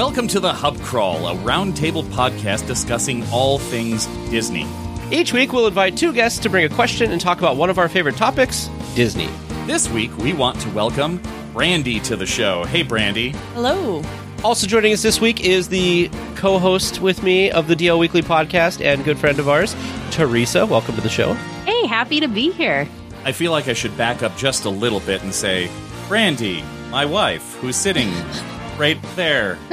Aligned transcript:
Welcome 0.00 0.28
to 0.28 0.40
the 0.40 0.50
Hub 0.50 0.80
Crawl, 0.80 1.28
a 1.28 1.34
roundtable 1.34 2.02
podcast 2.04 2.66
discussing 2.66 3.22
all 3.30 3.58
things 3.58 4.06
Disney. 4.30 4.66
Each 5.10 5.34
week, 5.34 5.52
we'll 5.52 5.66
invite 5.66 5.98
two 5.98 6.14
guests 6.14 6.38
to 6.38 6.48
bring 6.48 6.64
a 6.64 6.74
question 6.74 7.12
and 7.12 7.20
talk 7.20 7.36
about 7.36 7.56
one 7.58 7.68
of 7.68 7.78
our 7.78 7.86
favorite 7.86 8.16
topics 8.16 8.70
Disney. 8.94 9.28
This 9.66 9.90
week, 9.90 10.16
we 10.16 10.32
want 10.32 10.58
to 10.62 10.70
welcome 10.70 11.20
Brandy 11.52 12.00
to 12.00 12.16
the 12.16 12.24
show. 12.24 12.64
Hey, 12.64 12.82
Brandy. 12.82 13.32
Hello. 13.52 14.02
Also 14.42 14.66
joining 14.66 14.94
us 14.94 15.02
this 15.02 15.20
week 15.20 15.44
is 15.44 15.68
the 15.68 16.10
co 16.34 16.58
host 16.58 17.02
with 17.02 17.22
me 17.22 17.50
of 17.50 17.68
the 17.68 17.76
DL 17.76 17.98
Weekly 17.98 18.22
podcast 18.22 18.82
and 18.82 19.04
good 19.04 19.18
friend 19.18 19.38
of 19.38 19.50
ours, 19.50 19.76
Teresa. 20.12 20.64
Welcome 20.64 20.94
to 20.94 21.02
the 21.02 21.10
show. 21.10 21.34
Hey, 21.66 21.86
happy 21.86 22.20
to 22.20 22.26
be 22.26 22.52
here. 22.52 22.88
I 23.26 23.32
feel 23.32 23.52
like 23.52 23.68
I 23.68 23.74
should 23.74 23.94
back 23.98 24.22
up 24.22 24.34
just 24.38 24.64
a 24.64 24.70
little 24.70 25.00
bit 25.00 25.22
and 25.22 25.34
say, 25.34 25.70
Brandy, 26.08 26.64
my 26.90 27.04
wife, 27.04 27.56
who's 27.56 27.76
sitting 27.76 28.10
right 28.80 28.98
there. 29.14 29.58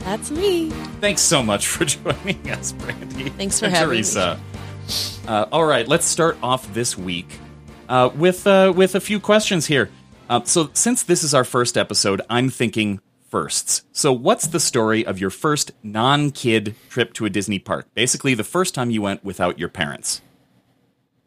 That's 0.00 0.30
me. 0.32 0.70
Thanks 1.00 1.22
so 1.22 1.42
much 1.44 1.68
for 1.68 1.84
joining 1.86 2.50
us, 2.50 2.72
Brandy. 2.72 3.28
Thanks 3.30 3.60
for 3.60 3.66
and 3.66 3.74
having 3.74 3.94
Teresa. 3.98 4.40
Uh, 5.26 5.46
all 5.52 5.64
right, 5.64 5.86
let's 5.86 6.06
start 6.06 6.36
off 6.42 6.72
this 6.74 6.98
week 6.98 7.38
uh, 7.88 8.10
with 8.16 8.46
uh, 8.46 8.72
with 8.74 8.96
a 8.96 9.00
few 9.00 9.20
questions 9.20 9.66
here. 9.66 9.90
Uh, 10.28 10.42
so, 10.42 10.70
since 10.72 11.04
this 11.04 11.22
is 11.22 11.34
our 11.34 11.44
first 11.44 11.78
episode, 11.78 12.20
I'm 12.28 12.50
thinking 12.50 13.00
firsts. 13.28 13.84
So, 13.92 14.12
what's 14.12 14.48
the 14.48 14.60
story 14.60 15.06
of 15.06 15.20
your 15.20 15.30
first 15.30 15.70
non-kid 15.84 16.74
trip 16.88 17.12
to 17.14 17.26
a 17.26 17.30
Disney 17.30 17.60
park? 17.60 17.86
Basically, 17.94 18.34
the 18.34 18.44
first 18.44 18.74
time 18.74 18.90
you 18.90 19.02
went 19.02 19.24
without 19.24 19.58
your 19.58 19.68
parents. 19.68 20.20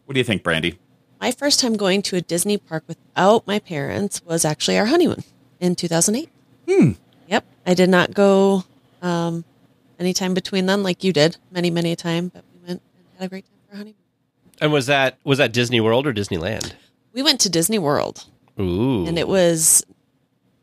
What 0.06 0.16
do 0.16 0.20
you 0.20 0.26
think, 0.26 0.44
Brandy? 0.44 0.80
My 1.22 1.32
first 1.32 1.60
time 1.60 1.78
going 1.78 2.02
to 2.04 2.18
a 2.18 2.22
Disney 2.22 2.58
park 2.58 2.84
without 2.88 3.48
my 3.48 3.60
parents 3.60 4.22
was 4.26 4.44
actually 4.44 4.78
our 4.78 4.88
honeymoon 4.88 5.24
in 5.62 5.76
2008. 5.76 6.30
Hmm. 6.68 6.92
Yep. 7.28 7.46
I 7.66 7.74
did 7.74 7.90
not 7.90 8.14
go 8.14 8.66
um, 9.02 9.46
anytime 10.00 10.34
between 10.34 10.66
then 10.66 10.84
like 10.84 11.04
you 11.04 11.14
did, 11.14 11.38
many, 11.52 11.70
many 11.72 11.94
a 11.94 11.96
time, 11.96 12.28
but 12.28 12.44
we 12.54 12.68
went 12.68 12.82
and 12.98 13.06
had 13.18 13.26
a 13.28 13.30
great 13.30 13.46
time 13.46 13.54
for 13.68 13.72
our 13.74 13.78
honeymoon. 13.78 13.96
And 14.60 14.72
was 14.74 14.88
that 14.88 15.18
was 15.24 15.38
that 15.38 15.54
Disney 15.54 15.80
World 15.80 16.06
or 16.06 16.14
Disneyland? 16.14 16.74
We 17.14 17.24
went 17.24 17.40
to 17.42 17.50
Disney 17.50 17.80
World 17.80 18.26
Ooh. 18.60 19.06
and 19.08 19.18
it 19.18 19.28
was 19.28 19.86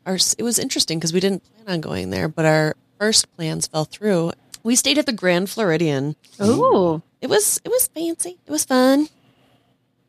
our 0.05 0.17
it 0.37 0.43
was 0.43 0.59
interesting 0.59 0.99
because 0.99 1.11
we 1.13 1.19
didn't 1.19 1.43
plan 1.55 1.75
on 1.75 1.81
going 1.81 2.09
there, 2.11 2.27
but 2.27 2.45
our 2.45 2.75
first 2.99 3.33
plans 3.35 3.67
fell 3.67 3.85
through. 3.85 4.31
We 4.63 4.75
stayed 4.75 4.97
at 4.97 5.05
the 5.05 5.11
Grand 5.13 5.49
Floridian. 5.49 6.15
Ooh. 6.41 7.01
It 7.21 7.29
was 7.29 7.59
it 7.65 7.69
was 7.69 7.87
fancy. 7.87 8.37
It 8.45 8.51
was 8.51 8.63
fun. 8.65 9.07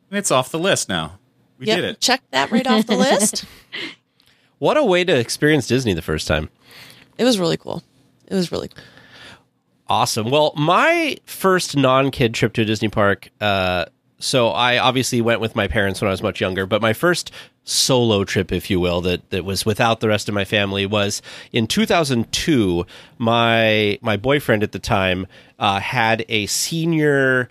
It's 0.09 0.31
off 0.31 0.51
the 0.51 0.59
list 0.59 0.87
now. 0.89 1.19
We 1.57 1.67
Yep, 1.67 1.75
did 1.75 1.85
it. 1.85 1.99
Check 2.01 2.21
that 2.31 2.51
right 2.51 2.65
off 2.67 2.85
the 2.87 2.95
list. 2.97 3.45
What 4.61 4.77
a 4.77 4.83
way 4.83 5.03
to 5.03 5.17
experience 5.17 5.65
Disney 5.65 5.95
the 5.95 6.03
first 6.03 6.27
time. 6.27 6.49
It 7.17 7.23
was 7.23 7.39
really 7.39 7.57
cool. 7.57 7.81
It 8.27 8.35
was 8.35 8.51
really 8.51 8.67
cool. 8.67 8.83
Awesome. 9.87 10.29
Well, 10.29 10.53
my 10.55 11.17
first 11.25 11.75
non-kid 11.75 12.35
trip 12.35 12.53
to 12.53 12.61
a 12.61 12.65
Disney 12.65 12.87
park. 12.87 13.31
Uh, 13.41 13.85
so 14.19 14.49
I 14.49 14.77
obviously 14.77 15.19
went 15.19 15.41
with 15.41 15.55
my 15.55 15.67
parents 15.67 15.99
when 15.99 16.09
I 16.09 16.11
was 16.11 16.21
much 16.21 16.39
younger, 16.39 16.67
but 16.67 16.79
my 16.79 16.93
first 16.93 17.31
solo 17.63 18.23
trip, 18.23 18.51
if 18.51 18.69
you 18.69 18.79
will, 18.79 19.01
that 19.01 19.27
that 19.31 19.45
was 19.45 19.65
without 19.65 19.99
the 19.99 20.07
rest 20.07 20.29
of 20.29 20.35
my 20.35 20.45
family 20.45 20.85
was 20.85 21.23
in 21.51 21.65
2002. 21.65 22.85
My 23.17 23.97
my 24.03 24.15
boyfriend 24.15 24.61
at 24.61 24.73
the 24.73 24.79
time 24.79 25.25
uh, 25.57 25.79
had 25.79 26.23
a 26.29 26.45
senior 26.45 27.49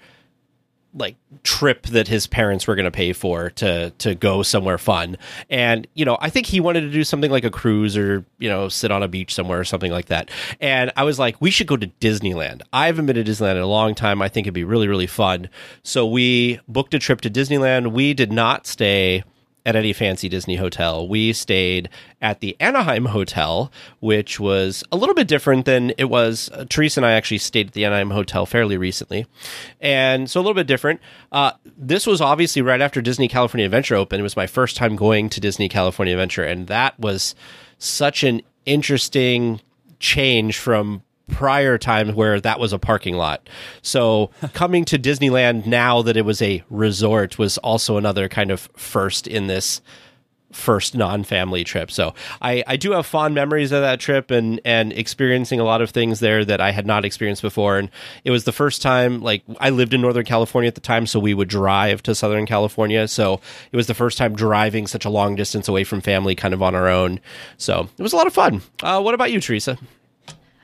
like 0.95 1.17
trip 1.45 1.87
that 1.87 2.09
his 2.09 2.27
parents 2.27 2.67
were 2.67 2.75
going 2.75 2.85
to 2.85 2.91
pay 2.91 3.13
for 3.13 3.51
to 3.51 3.91
to 3.99 4.15
go 4.15 4.43
somewhere 4.43 4.79
fun. 4.79 5.17
And 5.49 5.87
you 5.95 6.05
know 6.05 6.19
i 6.21 6.31
think 6.31 6.47
he 6.47 6.61
wanted 6.61 6.81
to 6.83 6.91
do 6.91 7.05
something 7.05 7.31
like 7.31 7.45
a 7.45 7.51
cruise 7.51 7.97
or 7.97 8.25
you 8.39 8.49
know 8.49 8.69
sit 8.69 8.91
on 8.91 9.03
a 9.03 9.09
beach 9.09 9.35
somewhere 9.35 9.61
or 9.61 9.65
something 9.65 9.93
like 9.93 10.07
that. 10.07 10.31
And 10.61 10.93
i 10.97 11.05
was 11.05 11.19
like 11.19 11.41
we 11.41 11.51
should 11.51 11.67
go 11.67 11.77
to 11.77 11.87
disneyland. 11.87 12.63
I 12.73 12.87
haven't 12.87 13.07
been 13.07 13.17
to 13.17 13.25
disneyland 13.25 13.57
in 13.57 13.63
a 13.63 13.67
long 13.67 13.95
time. 13.95 14.21
I 14.23 14.29
think 14.29 14.47
it'd 14.47 14.55
be 14.55 14.65
really 14.65 14.89
really 14.89 15.07
fun. 15.07 15.49
So 15.83 16.07
we 16.07 16.61
booked 16.67 16.95
a 16.95 16.99
trip 16.99 17.21
to 17.23 17.31
disneyland. 17.31 17.93
We 17.93 18.15
did 18.15 18.33
not 18.33 18.67
stay 18.67 19.25
at 19.67 19.77
any 19.77 19.93
fancy 19.93 20.29
Disney 20.29 20.57
hotel. 20.57 21.07
We 21.07 21.33
stayed 21.33 21.89
at 22.21 22.41
the 22.41 22.57
Anaheim 22.61 23.07
Hotel, 23.07 23.71
which 24.01 24.41
was 24.41 24.83
a 24.91 24.97
little 24.97 25.15
bit 25.15 25.29
different 25.29 25.65
than 25.67 25.93
it 25.99 26.05
was. 26.05 26.51
Uh, 26.53 26.65
Teresa 26.69 27.01
and 27.01 27.07
I 27.07 27.13
actually 27.13 27.39
stayed 27.39 27.69
at 27.69 27.73
the 27.73 27.85
Anaheim 27.85 28.11
Hotel 28.11 28.47
fairly 28.47 28.77
recently. 28.77 29.27
And 29.81 30.31
so 30.31 30.41
a 30.41 30.43
little 30.43 30.55
bit 30.55 30.67
different. 30.67 31.01
Uh, 31.31 31.53
this 31.77 32.07
was 32.07 32.21
obviously 32.21 32.63
right 32.63 32.81
after 32.81 33.01
Disney 33.01 33.29
California 33.29 33.67
Adventure 33.67 33.97
opened. 33.97 34.21
It 34.21 34.25
was 34.25 34.37
my 34.37 34.47
first 34.47 34.77
time 34.77 34.97
going 34.97 35.29
to 35.31 35.41
Disney 35.41 35.69
California 35.69 36.15
Adventure. 36.15 36.45
And 36.45 36.67
that 36.69 36.99
was 36.99 37.35
such 37.79 38.25
an 38.25 38.43
interesting 38.67 39.61
change 39.99 40.59
from 40.59 41.03
prior 41.31 41.79
times 41.79 42.13
where 42.15 42.41
that 42.41 42.59
was 42.59 42.73
a 42.73 42.79
parking 42.79 43.17
lot. 43.17 43.49
So 43.83 44.31
coming 44.53 44.85
to 44.87 44.99
Disneyland 44.99 45.67
now 45.67 46.03
that 46.03 46.17
it 46.17 46.25
was 46.25 46.43
a 46.43 46.63
resort 46.71 47.39
was 47.39 47.59
also 47.59 47.97
another 47.97 48.29
kind 48.29 48.51
of 48.51 48.69
first 48.77 49.27
in 49.27 49.47
this 49.47 49.81
first 50.53 50.95
non-family 50.95 51.65
trip. 51.65 51.91
So 51.91 52.15
I, 52.43 52.65
I 52.67 52.77
do 52.77 52.93
have 52.93 53.07
fond 53.07 53.35
memories 53.35 53.73
of 53.73 53.83
that 53.83 54.01
trip 54.01 54.31
and 54.31 54.61
and 54.65 54.93
experiencing 54.93 55.61
a 55.61 55.65
lot 55.65 55.81
of 55.81 55.91
things 55.91 56.21
there 56.21 56.45
that 56.45 56.61
I 56.61 56.73
had 56.73 56.87
not 56.87 57.05
experienced 57.05 57.43
before. 57.43 57.79
And 57.79 57.91
it 58.25 58.31
was 58.31 58.45
the 58.45 58.53
first 58.53 58.83
time 58.83 59.21
like 59.21 59.43
I 59.59 59.71
lived 59.71 59.95
in 59.95 60.01
Northern 60.01 60.25
California 60.25 60.69
at 60.69 60.75
the 60.75 60.81
time, 60.81 61.07
so 61.07 61.21
we 61.21 61.35
would 61.35 61.49
drive 61.49 62.03
to 62.05 62.15
Southern 62.15 62.47
California. 62.47 63.07
So 63.09 63.41
it 63.73 63.77
was 63.77 63.87
the 63.87 63.95
first 63.95 64.19
time 64.19 64.35
driving 64.35 64.87
such 64.87 65.05
a 65.05 65.11
long 65.11 65.37
distance 65.37 65.69
away 65.69 65.85
from 65.85 66.01
family 66.01 66.35
kind 66.35 66.55
of 66.55 66.63
on 66.63 66.75
our 66.75 66.89
own. 66.89 67.21
So 67.57 67.89
it 67.97 68.03
was 68.03 68.13
a 68.13 68.17
lot 68.17 68.27
of 68.27 68.33
fun. 68.33 68.63
Uh, 68.83 69.01
what 69.01 69.15
about 69.15 69.31
you, 69.31 69.41
Teresa? 69.41 69.79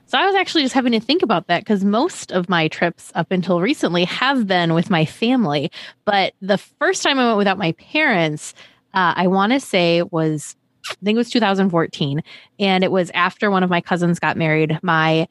So 0.08 0.16
I 0.16 0.24
was 0.24 0.36
actually 0.36 0.62
just 0.62 0.74
having 0.74 0.92
to 0.92 1.00
think 1.00 1.22
about 1.22 1.48
that 1.48 1.62
because 1.62 1.84
most 1.84 2.30
of 2.30 2.48
my 2.48 2.68
trips 2.68 3.10
up 3.16 3.32
until 3.32 3.60
recently 3.60 4.04
have 4.04 4.46
been 4.46 4.72
with 4.72 4.88
my 4.88 5.04
family. 5.04 5.70
But 6.04 6.34
the 6.40 6.58
first 6.58 7.02
time 7.02 7.18
I 7.18 7.26
went 7.26 7.38
without 7.38 7.58
my 7.58 7.72
parents, 7.72 8.54
uh, 8.94 9.14
I 9.16 9.26
want 9.26 9.52
to 9.52 9.58
say 9.58 10.02
was, 10.02 10.54
I 10.88 10.94
think 11.04 11.16
it 11.16 11.18
was 11.18 11.30
2014. 11.30 12.22
And 12.60 12.84
it 12.84 12.92
was 12.92 13.10
after 13.14 13.50
one 13.50 13.64
of 13.64 13.70
my 13.70 13.80
cousins 13.80 14.20
got 14.20 14.36
married. 14.36 14.78
My 14.80 15.26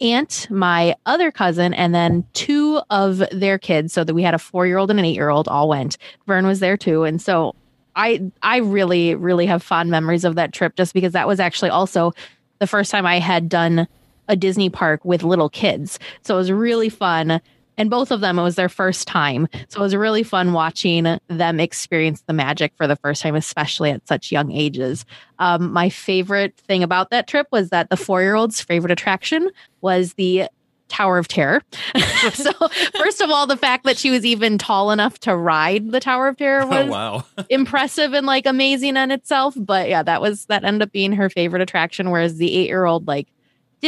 aunt, 0.00 0.48
my 0.50 0.96
other 1.06 1.30
cousin, 1.30 1.72
and 1.72 1.94
then 1.94 2.26
two 2.32 2.80
of 2.90 3.22
their 3.30 3.58
kids. 3.58 3.92
So 3.92 4.02
that 4.02 4.12
we 4.12 4.24
had 4.24 4.34
a 4.34 4.38
four 4.40 4.66
year 4.66 4.78
old 4.78 4.90
and 4.90 4.98
an 4.98 5.06
eight 5.06 5.14
year 5.14 5.30
old 5.30 5.46
all 5.46 5.68
went. 5.68 5.98
Vern 6.26 6.46
was 6.46 6.58
there 6.58 6.76
too. 6.76 7.04
And 7.04 7.22
so 7.22 7.54
I 7.94 8.32
I 8.42 8.58
really, 8.58 9.14
really 9.14 9.46
have 9.46 9.62
fond 9.62 9.88
memories 9.88 10.24
of 10.24 10.34
that 10.34 10.52
trip 10.52 10.74
just 10.74 10.94
because 10.94 11.12
that 11.12 11.28
was 11.28 11.38
actually 11.38 11.70
also 11.70 12.12
the 12.58 12.66
first 12.66 12.90
time 12.90 13.06
I 13.06 13.20
had 13.20 13.48
done 13.48 13.86
a 14.28 14.36
Disney 14.36 14.70
park 14.70 15.04
with 15.04 15.22
little 15.22 15.48
kids. 15.48 15.98
So 16.22 16.34
it 16.34 16.38
was 16.38 16.52
really 16.52 16.88
fun. 16.88 17.40
And 17.78 17.90
both 17.90 18.10
of 18.10 18.20
them, 18.22 18.38
it 18.38 18.42
was 18.42 18.54
their 18.56 18.70
first 18.70 19.06
time. 19.06 19.48
So 19.68 19.80
it 19.80 19.82
was 19.82 19.94
really 19.94 20.22
fun 20.22 20.54
watching 20.54 21.18
them 21.28 21.60
experience 21.60 22.22
the 22.26 22.32
magic 22.32 22.72
for 22.76 22.86
the 22.86 22.96
first 22.96 23.20
time, 23.20 23.34
especially 23.34 23.90
at 23.90 24.08
such 24.08 24.32
young 24.32 24.50
ages. 24.50 25.04
Um, 25.38 25.72
my 25.72 25.90
favorite 25.90 26.56
thing 26.56 26.82
about 26.82 27.10
that 27.10 27.26
trip 27.28 27.48
was 27.52 27.68
that 27.70 27.90
the 27.90 27.96
four 27.96 28.22
year 28.22 28.34
old's 28.34 28.62
favorite 28.62 28.92
attraction 28.92 29.50
was 29.82 30.14
the 30.14 30.48
Tower 30.88 31.18
of 31.18 31.28
Terror. 31.28 31.62
so, 32.32 32.52
first 32.96 33.20
of 33.20 33.30
all, 33.30 33.46
the 33.46 33.56
fact 33.56 33.84
that 33.84 33.98
she 33.98 34.10
was 34.10 34.24
even 34.24 34.56
tall 34.56 34.90
enough 34.90 35.18
to 35.20 35.36
ride 35.36 35.90
the 35.90 36.00
Tower 36.00 36.28
of 36.28 36.36
Terror 36.36 36.66
was 36.68 36.86
Oh 36.86 36.90
wow. 36.90 37.24
impressive 37.50 38.12
and 38.14 38.26
like 38.26 38.46
amazing 38.46 38.96
in 38.96 39.10
itself. 39.10 39.54
But 39.56 39.88
yeah, 39.88 40.02
that 40.02 40.20
was 40.22 40.46
that 40.46 40.64
ended 40.64 40.82
up 40.82 40.92
being 40.92 41.12
her 41.12 41.28
favorite 41.28 41.62
attraction. 41.62 42.10
Whereas 42.10 42.36
the 42.38 42.52
eight 42.54 42.68
year 42.68 42.84
old 42.84 43.06
like 43.06 43.28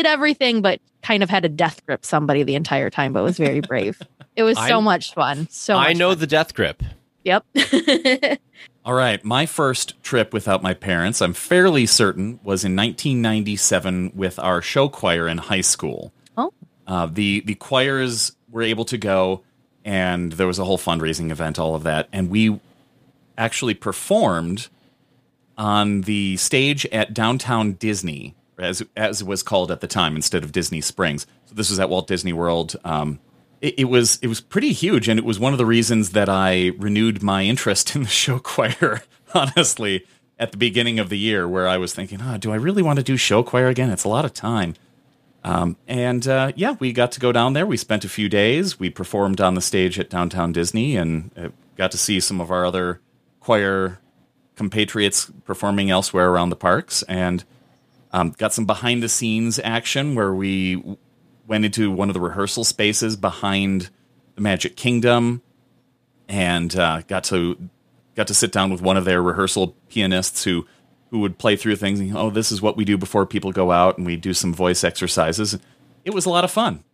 did 0.02 0.06
everything 0.06 0.62
but 0.62 0.80
kind 1.02 1.22
of 1.22 1.30
had 1.30 1.44
a 1.44 1.48
death 1.48 1.84
grip 1.86 2.04
somebody 2.04 2.42
the 2.42 2.54
entire 2.54 2.90
time, 2.90 3.12
but 3.12 3.22
was 3.22 3.36
very 3.36 3.60
brave. 3.60 4.00
It 4.36 4.42
was 4.44 4.56
so 4.68 4.78
I- 4.78 4.80
much 4.80 5.14
fun. 5.14 5.48
So 5.50 5.76
I 5.76 5.92
know 5.92 6.10
fun. 6.10 6.18
the 6.18 6.26
death 6.26 6.54
grip. 6.54 6.82
Yep. 7.24 7.44
All 8.84 8.94
right, 8.94 9.22
my 9.22 9.44
first 9.44 10.02
trip 10.02 10.32
without 10.32 10.62
my 10.62 10.72
parents, 10.72 11.20
I'm 11.20 11.34
fairly 11.34 11.84
certain, 11.84 12.40
was 12.42 12.64
in 12.64 12.74
1997 12.74 14.12
with 14.14 14.38
our 14.38 14.62
show 14.62 14.88
choir 14.88 15.28
in 15.28 15.38
high 15.38 15.60
school. 15.60 16.12
Oh. 16.38 16.52
Uh, 16.86 17.06
the 17.06 17.40
the 17.40 17.54
choirs 17.56 18.32
were 18.50 18.62
able 18.62 18.86
to 18.86 18.96
go, 18.96 19.42
and 19.84 20.32
there 20.32 20.46
was 20.46 20.58
a 20.58 20.64
whole 20.64 20.78
fundraising 20.78 21.30
event, 21.30 21.58
all 21.58 21.74
of 21.74 21.82
that, 21.82 22.08
and 22.12 22.30
we 22.30 22.58
actually 23.36 23.74
performed 23.74 24.68
on 25.58 26.02
the 26.02 26.36
stage 26.38 26.86
at 26.86 27.12
downtown 27.12 27.72
Disney, 27.72 28.34
as 28.58 28.82
as 28.96 29.20
it 29.20 29.26
was 29.26 29.42
called 29.42 29.70
at 29.70 29.80
the 29.80 29.86
time, 29.86 30.16
instead 30.16 30.44
of 30.44 30.52
Disney 30.52 30.80
Springs. 30.80 31.26
So 31.46 31.54
this 31.54 31.70
was 31.70 31.78
at 31.78 31.88
Walt 31.88 32.06
Disney 32.06 32.32
World. 32.32 32.76
Um, 32.84 33.20
it, 33.60 33.80
it 33.80 33.84
was 33.84 34.18
it 34.22 34.28
was 34.28 34.40
pretty 34.40 34.72
huge, 34.72 35.08
and 35.08 35.18
it 35.18 35.24
was 35.24 35.38
one 35.38 35.52
of 35.52 35.58
the 35.58 35.66
reasons 35.66 36.10
that 36.10 36.28
I 36.28 36.72
renewed 36.78 37.22
my 37.22 37.44
interest 37.44 37.94
in 37.94 38.02
the 38.02 38.08
show 38.08 38.38
choir. 38.38 39.02
Honestly, 39.34 40.06
at 40.38 40.52
the 40.52 40.58
beginning 40.58 40.98
of 40.98 41.08
the 41.08 41.18
year, 41.18 41.46
where 41.46 41.68
I 41.68 41.76
was 41.76 41.94
thinking, 41.94 42.20
oh, 42.22 42.38
do 42.38 42.52
I 42.52 42.56
really 42.56 42.82
want 42.82 42.98
to 42.98 43.02
do 43.02 43.16
show 43.16 43.42
choir 43.42 43.68
again? 43.68 43.90
It's 43.90 44.04
a 44.04 44.08
lot 44.08 44.24
of 44.24 44.32
time. 44.32 44.74
Um, 45.44 45.76
and 45.86 46.26
uh, 46.26 46.52
yeah, 46.56 46.76
we 46.78 46.92
got 46.92 47.12
to 47.12 47.20
go 47.20 47.32
down 47.32 47.52
there. 47.52 47.66
We 47.66 47.76
spent 47.76 48.04
a 48.04 48.08
few 48.08 48.28
days. 48.28 48.78
We 48.78 48.90
performed 48.90 49.40
on 49.40 49.54
the 49.54 49.60
stage 49.60 49.98
at 49.98 50.10
Downtown 50.10 50.52
Disney 50.52 50.96
and 50.96 51.30
uh, 51.36 51.48
got 51.76 51.90
to 51.92 51.98
see 51.98 52.20
some 52.20 52.40
of 52.40 52.50
our 52.50 52.64
other 52.66 53.00
choir 53.40 54.00
compatriots 54.56 55.30
performing 55.44 55.90
elsewhere 55.90 56.30
around 56.30 56.50
the 56.50 56.56
parks. 56.56 57.02
And 57.04 57.44
Um, 58.10 58.30
got 58.38 58.52
some 58.52 58.64
behind 58.64 59.02
the 59.02 59.08
scenes 59.08 59.60
action 59.62 60.14
where 60.14 60.32
we 60.32 60.82
went 61.46 61.64
into 61.64 61.90
one 61.90 62.08
of 62.08 62.14
the 62.14 62.20
rehearsal 62.20 62.64
spaces 62.64 63.16
behind 63.16 63.90
the 64.34 64.40
Magic 64.40 64.76
Kingdom 64.76 65.42
and 66.28 66.74
uh, 66.76 67.02
got 67.06 67.24
to 67.24 67.68
got 68.14 68.26
to 68.28 68.34
sit 68.34 68.52
down 68.52 68.70
with 68.70 68.82
one 68.82 68.96
of 68.96 69.04
their 69.04 69.22
rehearsal 69.22 69.76
pianists 69.88 70.44
who 70.44 70.66
who 71.10 71.20
would 71.20 71.38
play 71.38 71.56
through 71.56 71.76
things. 71.76 72.00
And, 72.00 72.16
oh, 72.16 72.30
this 72.30 72.52
is 72.52 72.60
what 72.60 72.76
we 72.76 72.84
do 72.84 72.98
before 72.98 73.26
people 73.26 73.52
go 73.52 73.72
out, 73.72 73.96
and 73.96 74.06
we 74.06 74.16
do 74.16 74.34
some 74.34 74.52
voice 74.52 74.84
exercises. 74.84 75.58
It 76.04 76.12
was 76.12 76.26
a 76.26 76.30
lot 76.30 76.44
of 76.44 76.50
fun. 76.50 76.84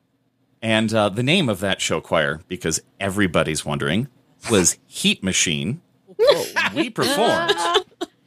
And 0.62 0.94
uh, 0.94 1.08
the 1.08 1.22
name 1.22 1.48
of 1.48 1.60
that 1.60 1.80
show 1.80 2.00
choir, 2.00 2.40
because 2.48 2.80
everybody's 3.00 3.64
wondering, 3.64 4.08
was 4.50 4.78
Heat 4.86 5.22
Machine. 5.22 5.80
we 6.74 6.90
performed. 6.90 7.54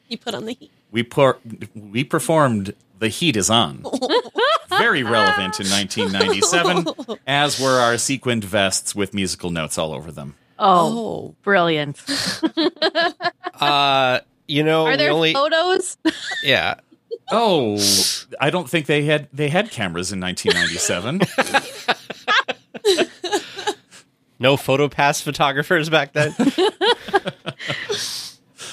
He 0.03 0.17
put 0.17 0.35
on 0.35 0.45
the 0.45 0.53
heat. 0.53 0.71
We 0.91 1.03
per- 1.03 1.37
we 1.75 2.03
performed 2.03 2.73
"The 2.99 3.09
Heat 3.09 3.35
Is 3.35 3.49
On." 3.49 3.83
Very 4.69 5.01
relevant 5.03 5.59
in 5.59 5.67
1997, 5.69 7.17
as 7.27 7.59
were 7.59 7.79
our 7.79 7.97
sequined 7.97 8.43
vests 8.43 8.93
with 8.93 9.13
musical 9.13 9.49
notes 9.49 9.77
all 9.77 9.93
over 9.93 10.11
them. 10.11 10.35
Oh, 10.59 10.97
Oh, 11.29 11.35
brilliant. 11.43 12.01
Uh, 13.59 14.19
you 14.47 14.61
know, 14.63 14.85
Are 14.85 14.91
we 14.91 14.97
there 14.97 15.11
only 15.11 15.33
photos? 15.33 15.97
yeah. 16.43 16.75
Oh, 17.31 17.79
I 18.39 18.51
don't 18.51 18.69
think 18.69 18.85
they 18.85 19.03
had 19.03 19.27
they 19.33 19.49
had 19.49 19.71
cameras 19.71 20.11
in 20.11 20.19
1997. 20.21 21.21
No 24.39 24.55
photopass 24.55 25.23
photographers 25.23 25.89
back 25.89 26.13
then. 26.13 26.35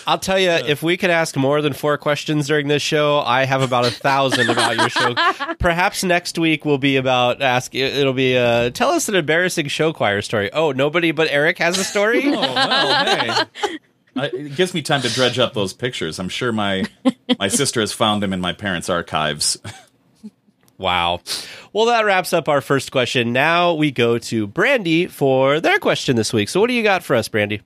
I'll 0.06 0.18
tell 0.18 0.38
you, 0.38 0.50
if 0.50 0.82
we 0.82 0.96
could 0.96 1.10
ask 1.10 1.36
more 1.36 1.62
than 1.62 1.72
four 1.72 1.96
questions 1.98 2.46
during 2.46 2.68
this 2.68 2.82
show, 2.82 3.20
I 3.20 3.44
have 3.44 3.62
about 3.62 3.86
a 3.86 3.90
thousand 3.90 4.50
about 4.50 4.76
your 4.76 4.88
show. 4.88 5.14
Perhaps 5.58 6.04
next 6.04 6.38
week 6.38 6.64
will 6.64 6.78
be 6.78 6.96
about 6.96 7.40
ask. 7.40 7.74
It'll 7.74 8.12
be 8.12 8.36
uh, 8.36 8.70
tell 8.70 8.90
us 8.90 9.08
an 9.08 9.14
embarrassing 9.14 9.68
show 9.68 9.92
choir 9.92 10.22
story. 10.22 10.52
Oh, 10.52 10.72
nobody 10.72 11.12
but 11.12 11.28
Erik 11.28 11.58
has 11.58 11.78
a 11.78 11.84
story. 11.84 12.22
oh 12.26 12.30
well, 12.32 13.04
hey. 13.04 13.78
I, 14.16 14.26
it 14.26 14.54
gives 14.54 14.74
me 14.74 14.82
time 14.82 15.02
to 15.02 15.12
dredge 15.12 15.38
up 15.38 15.54
those 15.54 15.72
pictures. 15.72 16.18
I'm 16.18 16.28
sure 16.28 16.52
my 16.52 16.84
my 17.38 17.48
sister 17.48 17.80
has 17.80 17.92
found 17.92 18.22
them 18.22 18.32
in 18.32 18.40
my 18.40 18.52
parents' 18.52 18.88
archives. 18.88 19.58
Wow. 20.76 21.20
Well, 21.72 21.86
that 21.86 22.04
wraps 22.04 22.32
up 22.32 22.48
our 22.48 22.60
first 22.60 22.90
question. 22.92 23.32
Now 23.32 23.74
we 23.74 23.90
go 23.90 24.18
to 24.18 24.46
Brandy 24.46 25.06
for 25.06 25.60
their 25.60 25.78
question 25.78 26.16
this 26.16 26.32
week. 26.32 26.48
So, 26.48 26.60
what 26.60 26.66
do 26.66 26.74
you 26.74 26.82
got 26.82 27.04
for 27.04 27.16
us, 27.16 27.28
Brandy? 27.28 27.62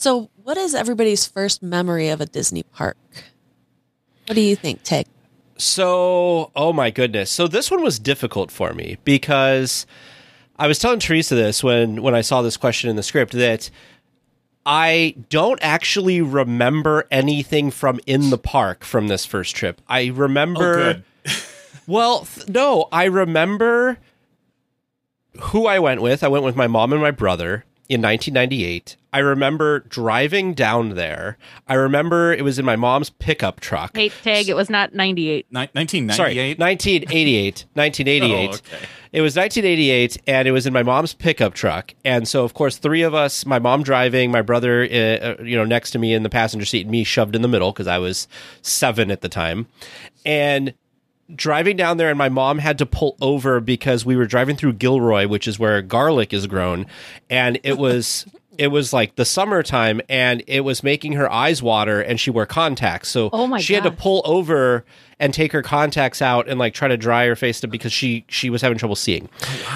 So 0.00 0.30
what 0.44 0.56
is 0.56 0.74
everybody's 0.74 1.26
first 1.26 1.62
memory 1.62 2.08
of 2.08 2.22
a 2.22 2.26
Disney 2.26 2.62
park? 2.62 2.96
What 4.26 4.34
do 4.34 4.40
you 4.40 4.56
think, 4.56 4.82
Tage? 4.82 5.04
So, 5.58 6.50
oh 6.56 6.72
my 6.72 6.88
goodness. 6.88 7.30
So 7.30 7.46
this 7.46 7.70
one 7.70 7.82
was 7.82 7.98
difficult 7.98 8.50
for 8.50 8.72
me 8.72 8.96
because 9.04 9.84
I 10.58 10.68
was 10.68 10.78
telling 10.78 11.00
Teresa 11.00 11.34
this 11.34 11.62
when 11.62 12.00
when 12.00 12.14
I 12.14 12.22
saw 12.22 12.40
this 12.40 12.56
question 12.56 12.88
in 12.88 12.96
the 12.96 13.02
script 13.02 13.34
that 13.34 13.68
I 14.64 15.16
don't 15.28 15.58
actually 15.60 16.22
remember 16.22 17.06
anything 17.10 17.70
from 17.70 18.00
in 18.06 18.30
the 18.30 18.38
park 18.38 18.84
from 18.84 19.08
this 19.08 19.26
first 19.26 19.54
trip. 19.54 19.82
I 19.86 20.06
remember 20.06 21.02
Oh, 21.26 21.42
well, 21.86 22.20
th- 22.24 22.48
no, 22.48 22.88
I 22.90 23.04
remember 23.04 23.98
who 25.42 25.66
I 25.66 25.78
went 25.78 26.00
with. 26.00 26.24
I 26.24 26.28
went 26.28 26.44
with 26.46 26.56
my 26.56 26.68
mom 26.68 26.94
and 26.94 27.02
my 27.02 27.10
brother 27.10 27.66
in 27.90 28.00
1998. 28.00 28.96
I 29.12 29.18
remember 29.18 29.80
driving 29.80 30.54
down 30.54 30.90
there. 30.90 31.36
I 31.66 31.74
remember 31.74 32.32
it 32.32 32.44
was 32.44 32.60
in 32.60 32.64
my 32.64 32.76
mom's 32.76 33.10
pickup 33.10 33.58
truck. 33.58 33.96
Hate 33.96 34.12
Tage. 34.22 34.48
It 34.48 34.54
was 34.54 34.70
not 34.70 34.94
98. 34.94 35.46
Ni- 35.50 35.68
Sorry, 36.14 36.54
1988. 36.56 37.66
1988. 37.74 38.50
Oh, 38.50 38.54
okay. 38.54 38.86
It 39.12 39.22
was 39.22 39.34
1988, 39.34 40.18
and 40.28 40.46
it 40.46 40.52
was 40.52 40.68
in 40.68 40.72
my 40.72 40.84
mom's 40.84 41.14
pickup 41.14 41.52
truck. 41.54 41.94
And 42.04 42.28
so, 42.28 42.44
of 42.44 42.54
course, 42.54 42.78
three 42.78 43.02
of 43.02 43.12
us, 43.12 43.44
my 43.44 43.58
mom 43.58 43.82
driving, 43.82 44.30
my 44.30 44.40
brother, 44.40 44.82
uh, 44.84 44.94
uh, 45.40 45.42
you 45.42 45.56
know, 45.56 45.64
next 45.64 45.90
to 45.90 45.98
me 45.98 46.14
in 46.14 46.22
the 46.22 46.30
passenger 46.30 46.64
seat, 46.64 46.82
and 46.82 46.92
me 46.92 47.02
shoved 47.02 47.34
in 47.34 47.42
the 47.42 47.48
middle 47.48 47.72
because 47.72 47.88
I 47.88 47.98
was 47.98 48.28
seven 48.62 49.10
at 49.10 49.20
the 49.20 49.28
time. 49.28 49.66
And 50.24 50.74
driving 51.34 51.76
down 51.76 51.96
there, 51.96 52.08
and 52.08 52.18
my 52.18 52.28
mom 52.28 52.58
had 52.58 52.78
to 52.78 52.86
pull 52.86 53.16
over 53.20 53.60
because 53.60 54.04
we 54.04 54.16
were 54.16 54.26
driving 54.26 54.56
through 54.56 54.74
Gilroy, 54.74 55.26
which 55.26 55.46
is 55.48 55.58
where 55.58 55.80
garlic 55.82 56.32
is 56.32 56.46
grown, 56.46 56.86
and 57.28 57.58
it 57.62 57.78
was. 57.78 58.26
It 58.58 58.70
was 58.70 58.92
like 58.92 59.16
the 59.16 59.24
summertime, 59.24 60.02
and 60.10 60.42
it 60.46 60.60
was 60.60 60.82
making 60.82 61.14
her 61.14 61.32
eyes 61.32 61.62
water, 61.62 62.02
and 62.02 62.20
she 62.20 62.30
wore 62.30 62.44
contacts. 62.44 63.08
So 63.08 63.30
Oh 63.32 63.46
my 63.46 63.58
she 63.58 63.72
had 63.72 63.84
to 63.84 63.90
pull 63.90 64.20
over 64.26 64.84
and 65.18 65.32
take 65.32 65.52
her 65.52 65.62
contacts 65.62 66.20
out 66.20 66.46
and 66.46 66.58
like 66.58 66.74
try 66.74 66.86
to 66.86 66.98
dry 66.98 67.26
her 67.26 67.36
face 67.36 67.60
to, 67.60 67.68
because 67.68 67.90
she 67.90 68.26
she 68.28 68.50
was 68.50 68.60
having 68.60 68.76
trouble 68.76 68.96
seeing. 68.96 69.30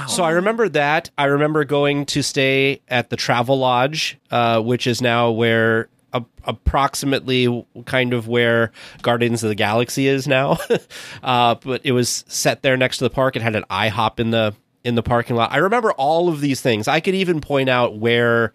So 0.07 0.23
I 0.23 0.33
remember 0.33 0.69
that. 0.69 1.09
I 1.17 1.27
remember 1.27 1.65
going 1.65 2.05
to 2.07 2.21
stay 2.21 2.83
at 2.89 3.09
the 3.09 3.17
Travelodge, 3.17 4.17
uh, 4.31 4.61
which 4.61 4.87
is 4.87 5.01
now 5.01 5.31
where 5.31 5.89
a, 6.15 6.25
approximately 6.45 7.67
kind 7.85 8.15
of 8.15 8.29
where 8.29 8.73
Guardians 9.03 9.43
of 9.43 9.49
the 9.49 9.55
Galaxy 9.55 10.07
is 10.07 10.27
now. 10.27 10.59
uh, 11.23 11.57
but 11.57 11.83
it 11.85 11.93
was 11.93 12.25
set 12.29 12.63
there 12.63 12.77
next 12.77 12.99
to 12.99 13.05
the 13.05 13.11
park. 13.11 13.37
It 13.37 13.43
had 13.43 13.57
an 13.57 13.65
IHOP 13.71 14.21
in 14.21 14.31
the 14.31 14.55
in 14.85 14.95
the 14.95 15.03
parking 15.03 15.35
lot. 15.35 15.51
I 15.53 15.59
remember 15.59 15.93
all 15.93 16.29
of 16.29 16.41
these 16.41 16.61
things. 16.61 16.89
I 16.89 17.01
could 17.01 17.15
even 17.15 17.41
point 17.41 17.69
out 17.69 17.99
where 17.99 18.53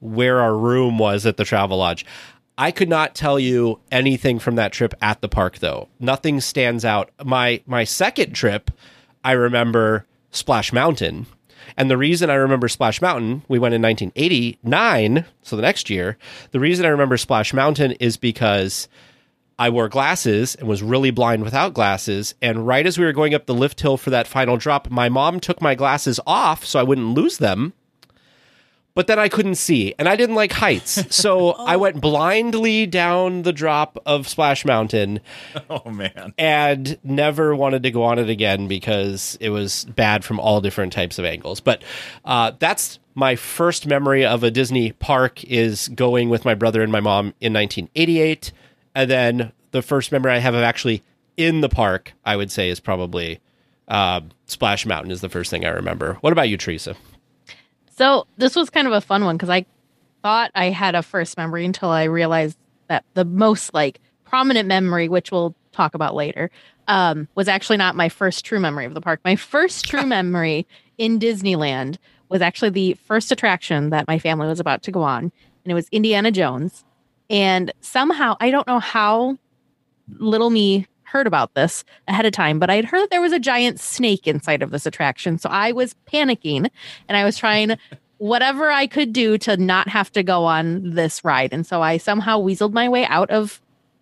where 0.00 0.40
our 0.40 0.56
room 0.56 0.98
was 0.98 1.26
at 1.26 1.36
the 1.36 1.44
Travelodge. 1.44 2.04
I 2.58 2.70
could 2.70 2.88
not 2.88 3.14
tell 3.14 3.38
you 3.38 3.80
anything 3.90 4.38
from 4.38 4.56
that 4.56 4.72
trip 4.72 4.94
at 5.00 5.20
the 5.20 5.28
park 5.28 5.58
though. 5.58 5.88
Nothing 6.00 6.40
stands 6.40 6.84
out. 6.84 7.10
My 7.24 7.62
my 7.66 7.84
second 7.84 8.32
trip, 8.32 8.70
I 9.22 9.32
remember 9.32 10.06
Splash 10.30 10.72
Mountain. 10.72 11.26
And 11.76 11.90
the 11.90 11.96
reason 11.96 12.30
I 12.30 12.34
remember 12.34 12.68
Splash 12.68 13.00
Mountain, 13.00 13.42
we 13.48 13.58
went 13.58 13.74
in 13.74 13.82
1989, 13.82 15.24
so 15.42 15.56
the 15.56 15.62
next 15.62 15.90
year. 15.90 16.18
The 16.50 16.60
reason 16.60 16.84
I 16.84 16.90
remember 16.90 17.16
Splash 17.16 17.52
Mountain 17.52 17.92
is 17.92 18.16
because 18.16 18.88
I 19.58 19.70
wore 19.70 19.88
glasses 19.88 20.54
and 20.54 20.68
was 20.68 20.82
really 20.82 21.10
blind 21.10 21.44
without 21.44 21.74
glasses. 21.74 22.34
And 22.42 22.66
right 22.66 22.86
as 22.86 22.98
we 22.98 23.04
were 23.04 23.12
going 23.12 23.34
up 23.34 23.46
the 23.46 23.54
lift 23.54 23.80
hill 23.80 23.96
for 23.96 24.10
that 24.10 24.26
final 24.26 24.56
drop, 24.56 24.90
my 24.90 25.08
mom 25.08 25.40
took 25.40 25.60
my 25.60 25.74
glasses 25.74 26.18
off 26.26 26.64
so 26.64 26.80
I 26.80 26.82
wouldn't 26.82 27.14
lose 27.14 27.38
them. 27.38 27.72
But 28.94 29.06
then 29.06 29.18
I 29.18 29.28
couldn't 29.30 29.54
see, 29.54 29.94
and 29.98 30.06
I 30.08 30.16
didn't 30.16 30.34
like 30.34 30.52
heights. 30.52 31.02
So 31.22 31.52
I 31.52 31.76
went 31.76 32.00
blindly 32.00 32.86
down 32.86 33.42
the 33.42 33.52
drop 33.52 33.96
of 34.04 34.28
Splash 34.28 34.64
Mountain 34.64 35.20
Oh 35.70 35.88
man. 35.90 36.34
and 36.36 36.98
never 37.02 37.54
wanted 37.56 37.82
to 37.84 37.90
go 37.90 38.02
on 38.02 38.18
it 38.18 38.28
again 38.28 38.68
because 38.68 39.38
it 39.40 39.48
was 39.50 39.84
bad 39.86 40.24
from 40.24 40.38
all 40.40 40.60
different 40.60 40.92
types 40.92 41.18
of 41.18 41.24
angles. 41.24 41.60
But 41.60 41.82
uh, 42.24 42.52
that's 42.58 42.98
my 43.14 43.36
first 43.36 43.86
memory 43.86 44.24
of 44.26 44.42
a 44.42 44.50
Disney 44.50 44.92
park 44.92 45.42
is 45.44 45.88
going 45.88 46.28
with 46.28 46.44
my 46.44 46.54
brother 46.54 46.82
and 46.82 46.90
my 46.92 47.00
mom 47.00 47.26
in 47.40 47.52
1988, 47.52 48.52
and 48.94 49.10
then 49.10 49.52
the 49.70 49.82
first 49.82 50.12
memory 50.12 50.32
I 50.32 50.38
have 50.38 50.54
of 50.54 50.62
actually 50.62 51.02
in 51.36 51.60
the 51.62 51.68
park, 51.68 52.12
I 52.24 52.36
would 52.36 52.50
say, 52.50 52.68
is 52.68 52.80
probably 52.80 53.40
uh, 53.88 54.20
Splash 54.46 54.84
Mountain. 54.86 55.10
Is 55.12 55.20
the 55.22 55.28
first 55.28 55.50
thing 55.50 55.64
I 55.64 55.70
remember. 55.70 56.14
What 56.20 56.32
about 56.32 56.48
you, 56.48 56.56
Teresa? 56.56 56.94
So 57.96 58.26
this 58.36 58.56
was 58.56 58.70
kind 58.70 58.86
of 58.86 58.92
a 58.92 59.00
fun 59.00 59.24
one 59.24 59.36
because 59.36 59.50
I 59.50 59.66
thought 60.22 60.50
I 60.54 60.70
had 60.70 60.94
a 60.94 61.02
first 61.02 61.36
memory 61.36 61.64
until 61.64 61.90
I 61.90 62.04
realized 62.04 62.56
that 62.88 63.04
the 63.14 63.24
most 63.24 63.74
like 63.74 64.00
prominent 64.24 64.66
memory, 64.66 65.08
which 65.08 65.30
we'll 65.30 65.54
talk 65.72 65.94
about 65.94 66.14
later, 66.14 66.50
um, 66.88 67.28
was 67.34 67.48
actually 67.48 67.76
not 67.76 67.94
my 67.94 68.08
first 68.08 68.44
true 68.44 68.60
memory 68.60 68.86
of 68.86 68.94
the 68.94 69.00
park. 69.00 69.20
My 69.24 69.36
first 69.36 69.86
true 69.86 70.06
memory 70.06 70.66
in 70.98 71.18
Disneyland 71.18 71.98
was 72.28 72.40
actually 72.40 72.70
the 72.70 72.94
first 73.04 73.30
attraction 73.30 73.90
that 73.90 74.08
my 74.08 74.18
family 74.18 74.46
was 74.46 74.60
about 74.60 74.82
to 74.84 74.90
go 74.90 75.02
on, 75.02 75.24
and 75.24 75.70
it 75.70 75.74
was 75.74 75.88
Indiana 75.92 76.30
Jones. 76.30 76.84
And 77.28 77.72
somehow, 77.80 78.36
I 78.40 78.50
don't 78.50 78.66
know 78.66 78.78
how 78.78 79.38
little 80.18 80.50
me 80.50 80.86
heard 81.12 81.26
about 81.26 81.54
this 81.54 81.84
ahead 82.08 82.24
of 82.24 82.32
time, 82.32 82.58
but 82.58 82.70
I 82.70 82.76
had 82.76 82.86
heard 82.86 83.02
that 83.02 83.10
there 83.10 83.20
was 83.20 83.32
a 83.32 83.38
giant 83.38 83.78
snake 83.78 84.26
inside 84.26 84.62
of 84.62 84.70
this 84.70 84.86
attraction. 84.86 85.38
So 85.38 85.48
I 85.50 85.72
was 85.72 85.94
panicking 86.10 86.70
and 87.06 87.16
I 87.16 87.24
was 87.24 87.36
trying 87.36 87.76
whatever 88.18 88.70
I 88.70 88.86
could 88.86 89.12
do 89.12 89.36
to 89.38 89.56
not 89.56 89.88
have 89.88 90.10
to 90.12 90.22
go 90.22 90.44
on 90.44 90.90
this 90.90 91.24
ride. 91.24 91.52
And 91.52 91.66
so 91.66 91.82
I 91.82 91.98
somehow 91.98 92.40
weaseled 92.40 92.72
my 92.72 92.88
way 92.88 93.04
out 93.06 93.30
of 93.30 93.60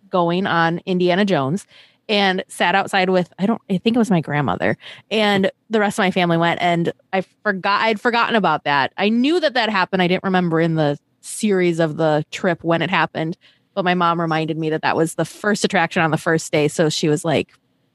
going 0.09 0.47
on 0.47 0.79
Indiana 0.85 1.25
Jones 1.25 1.67
and 2.07 2.43
sat 2.47 2.75
outside 2.75 3.09
with 3.09 3.31
I 3.39 3.45
don't 3.45 3.61
I 3.69 3.77
think 3.77 3.95
it 3.95 3.99
was 3.99 4.11
my 4.11 4.21
grandmother 4.21 4.77
and 5.09 5.49
the 5.69 5.79
rest 5.79 5.97
of 5.97 6.03
my 6.03 6.11
family 6.11 6.37
went 6.37 6.61
and 6.61 6.91
I 7.13 7.21
forgot 7.43 7.81
I'd 7.81 8.01
forgotten 8.01 8.35
about 8.35 8.63
that. 8.65 8.93
I 8.97 9.09
knew 9.09 9.39
that 9.39 9.53
that 9.53 9.69
happened. 9.69 10.01
I 10.01 10.07
didn't 10.07 10.23
remember 10.23 10.59
in 10.59 10.75
the 10.75 10.97
series 11.21 11.79
of 11.79 11.97
the 11.97 12.25
trip 12.31 12.63
when 12.63 12.81
it 12.81 12.89
happened, 12.89 13.37
but 13.73 13.85
my 13.85 13.93
mom 13.93 14.19
reminded 14.19 14.57
me 14.57 14.69
that 14.69 14.81
that 14.81 14.95
was 14.95 15.15
the 15.15 15.25
first 15.25 15.63
attraction 15.63 16.01
on 16.01 16.11
the 16.11 16.17
first 16.17 16.51
day, 16.51 16.67
so 16.67 16.89
she 16.89 17.07
was 17.07 17.23
like 17.23 17.53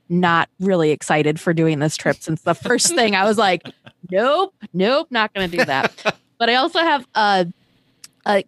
not 0.08 0.48
really 0.60 0.90
excited 0.90 1.40
for 1.40 1.52
doing 1.52 1.78
this 1.78 1.96
trip 1.96 2.16
since 2.20 2.42
the 2.42 2.54
first 2.54 2.94
thing 2.94 3.14
I 3.14 3.24
was 3.24 3.38
like, 3.38 3.62
nope, 4.10 4.54
nope, 4.72 5.08
not 5.10 5.34
going 5.34 5.50
to 5.50 5.56
do 5.56 5.64
that. 5.64 5.92
but 6.38 6.48
I 6.48 6.54
also 6.54 6.78
have 6.78 7.06
a, 7.14 7.46
a 8.26 8.44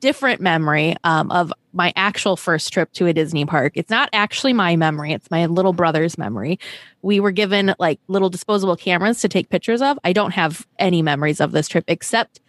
different 0.00 0.40
memory 0.40 0.96
um, 1.04 1.30
of 1.30 1.52
my 1.72 1.92
actual 1.96 2.36
first 2.36 2.72
trip 2.72 2.92
to 2.92 3.06
a 3.06 3.12
Disney 3.12 3.44
park. 3.44 3.72
It's 3.74 3.90
not 3.90 4.08
actually 4.12 4.52
my 4.52 4.76
memory, 4.76 5.12
it's 5.12 5.30
my 5.30 5.46
little 5.46 5.72
brother's 5.72 6.18
memory. 6.18 6.58
We 7.02 7.20
were 7.20 7.30
given 7.30 7.74
like 7.78 8.00
little 8.08 8.30
disposable 8.30 8.76
cameras 8.76 9.20
to 9.22 9.28
take 9.28 9.48
pictures 9.48 9.82
of. 9.82 9.98
I 10.04 10.12
don't 10.12 10.32
have 10.32 10.66
any 10.78 11.02
memories 11.02 11.40
of 11.40 11.52
this 11.52 11.68
trip 11.68 11.84
except 11.88 12.40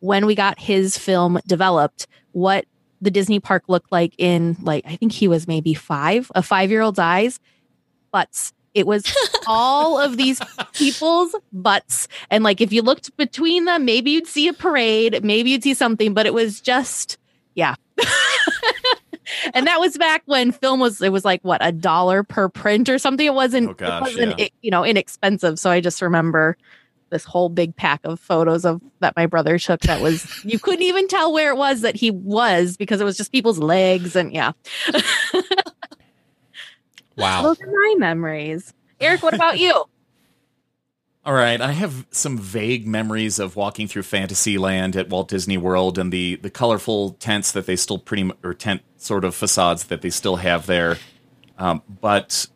when 0.00 0.26
we 0.26 0.34
got 0.34 0.60
his 0.60 0.98
film 0.98 1.40
developed, 1.46 2.06
what 2.32 2.66
the 3.04 3.10
Disney 3.10 3.38
park 3.38 3.64
looked 3.68 3.92
like 3.92 4.14
in 4.18 4.56
like, 4.62 4.84
I 4.86 4.96
think 4.96 5.12
he 5.12 5.28
was 5.28 5.46
maybe 5.46 5.74
five, 5.74 6.32
a 6.34 6.42
five 6.42 6.70
year 6.70 6.80
old's 6.82 6.98
eyes, 6.98 7.38
butts. 8.10 8.52
It 8.72 8.86
was 8.86 9.04
all 9.46 10.00
of 10.00 10.16
these 10.16 10.40
people's 10.72 11.36
butts. 11.52 12.08
And 12.30 12.42
like, 12.42 12.60
if 12.60 12.72
you 12.72 12.82
looked 12.82 13.16
between 13.16 13.66
them, 13.66 13.84
maybe 13.84 14.10
you'd 14.10 14.26
see 14.26 14.48
a 14.48 14.52
parade, 14.52 15.22
maybe 15.22 15.50
you'd 15.50 15.62
see 15.62 15.74
something, 15.74 16.12
but 16.14 16.26
it 16.26 16.34
was 16.34 16.60
just, 16.60 17.18
yeah. 17.54 17.76
and 19.54 19.66
that 19.66 19.78
was 19.78 19.96
back 19.96 20.22
when 20.26 20.50
film 20.50 20.80
was, 20.80 21.00
it 21.00 21.12
was 21.12 21.24
like 21.24 21.40
what, 21.42 21.64
a 21.64 21.70
dollar 21.70 22.22
per 22.24 22.48
print 22.48 22.88
or 22.88 22.98
something. 22.98 23.26
It 23.26 23.34
wasn't, 23.34 23.70
Oh, 23.70 23.74
gosh, 23.74 23.98
it 23.98 24.02
wasn't, 24.02 24.38
yeah. 24.40 24.48
you 24.62 24.70
know, 24.70 24.84
inexpensive. 24.84 25.58
So 25.60 25.70
I 25.70 25.80
just 25.80 26.02
remember 26.02 26.56
this 27.10 27.24
whole 27.24 27.48
big 27.48 27.74
pack 27.76 28.00
of 28.04 28.18
photos 28.18 28.64
of 28.64 28.80
that 29.00 29.14
my 29.16 29.26
brother 29.26 29.58
took 29.58 29.80
that 29.82 30.00
was 30.00 30.26
you 30.44 30.58
couldn't 30.58 30.82
even 30.82 31.06
tell 31.08 31.32
where 31.32 31.50
it 31.52 31.56
was 31.56 31.80
that 31.82 31.96
he 31.96 32.10
was 32.10 32.76
because 32.76 33.00
it 33.00 33.04
was 33.04 33.16
just 33.16 33.32
people's 33.32 33.58
legs 33.58 34.16
and 34.16 34.32
yeah 34.32 34.52
Wow. 37.16 37.42
those 37.42 37.60
are 37.60 37.66
my 37.66 37.94
memories 37.98 38.74
erik 39.00 39.22
what 39.22 39.34
about 39.34 39.58
you 39.58 39.84
All 41.26 41.32
right, 41.32 41.58
I 41.58 41.72
have 41.72 42.06
some 42.10 42.36
vague 42.36 42.86
memories 42.86 43.38
of 43.38 43.56
walking 43.56 43.88
through 43.88 44.02
Fantasyland 44.02 44.94
at 44.94 45.08
Walt 45.08 45.28
Disney 45.28 45.56
World 45.56 45.96
and 45.96 46.12
the 46.12 46.36
the 46.36 46.50
colorful 46.50 47.12
tents 47.12 47.50
that 47.52 47.64
they 47.64 47.76
still 47.76 47.96
pretty 47.98 48.30
or 48.42 48.52
tent 48.52 48.82
sort 48.98 49.24
of 49.24 49.34
facades 49.34 49.84
that 49.84 50.02
they 50.02 50.10
still 50.10 50.36
have 50.36 50.66
there. 50.66 50.98
Um, 51.56 51.80
but 52.02 52.46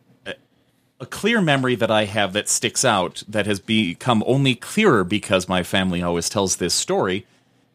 a- 0.99 1.05
clear 1.05 1.41
memory 1.41 1.75
that 1.75 1.91
I 1.91 2.05
have 2.05 2.33
that 2.33 2.49
sticks 2.49 2.83
out 2.85 3.23
that 3.27 3.45
has 3.45 3.59
become 3.59 4.23
only 4.27 4.55
clearer 4.55 5.03
because 5.03 5.47
my 5.47 5.63
family 5.63 6.01
always 6.01 6.29
tells 6.29 6.55
this 6.57 6.73
story 6.73 7.25